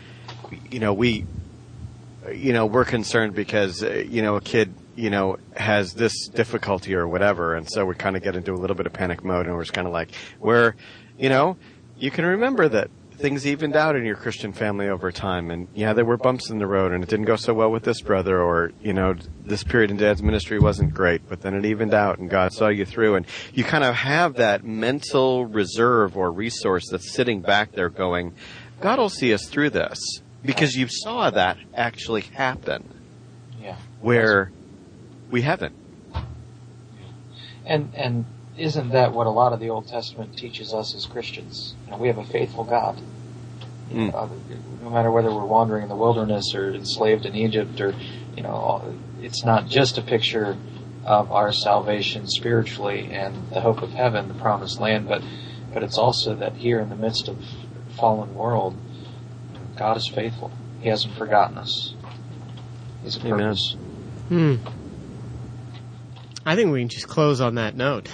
[0.70, 1.26] you know, we,
[2.34, 6.96] you know, we're concerned because uh, you know a kid you know, has this difficulty
[6.96, 7.56] or whatever.
[7.56, 9.64] And so we kind of get into a little bit of panic mode and we're
[9.64, 10.76] just kind of like, where,
[11.18, 11.58] you know,
[11.98, 15.50] you can remember that things evened out in your Christian family over time.
[15.50, 17.84] And yeah, there were bumps in the road and it didn't go so well with
[17.84, 21.66] this brother or, you know, this period in dad's ministry wasn't great, but then it
[21.66, 23.16] evened out and God saw you through.
[23.16, 28.34] And you kind of have that mental reserve or resource that's sitting back there going,
[28.82, 30.00] God will see us through this
[30.43, 32.91] because you saw that actually happen.
[33.62, 33.78] Yeah.
[34.02, 34.52] Where
[35.32, 35.76] we haven't.
[37.65, 38.26] And and
[38.57, 41.76] isn't that what a lot of the Old Testament teaches us as Christians?
[41.86, 42.99] You know, we have a faithful God.
[43.91, 44.13] Mm.
[44.13, 44.28] Uh,
[44.84, 47.93] no matter whether we're wandering in the wilderness or enslaved in Egypt, or
[48.36, 50.57] you know, it's not just a picture
[51.05, 55.21] of our salvation spiritually and the hope of heaven, the promised land, but
[55.73, 57.38] but it's also that here in the midst of
[57.97, 58.76] fallen world,
[59.76, 60.51] God is faithful.
[60.82, 61.93] He hasn't forgotten us.
[63.03, 63.76] He's a purpose.
[64.30, 64.55] Hmm.
[66.46, 68.08] I think we can just close on that note.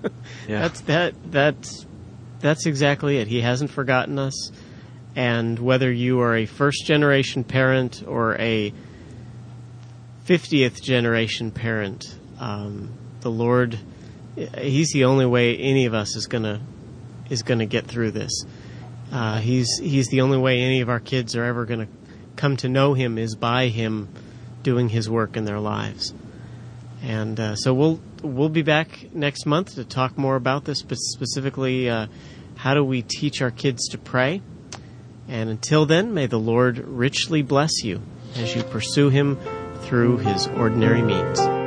[0.48, 0.62] yeah.
[0.62, 1.86] That's that that's
[2.40, 3.28] that's exactly it.
[3.28, 4.50] He hasn't forgotten us.
[5.14, 8.72] And whether you are a first generation parent or a
[10.26, 13.78] 50th generation parent, um, the Lord,
[14.56, 16.60] He's the only way any of us is gonna
[17.28, 18.44] is gonna get through this.
[19.12, 21.88] Uh, he's He's the only way any of our kids are ever gonna
[22.36, 24.08] come to know Him is by Him
[24.62, 26.14] doing His work in their lives.
[27.02, 30.98] And uh, so we'll we'll be back next month to talk more about this, but
[30.98, 32.06] specifically, uh,
[32.56, 34.42] how do we teach our kids to pray?
[35.28, 38.02] And until then, may the Lord richly bless you
[38.36, 39.38] as you pursue Him
[39.82, 41.59] through His ordinary means.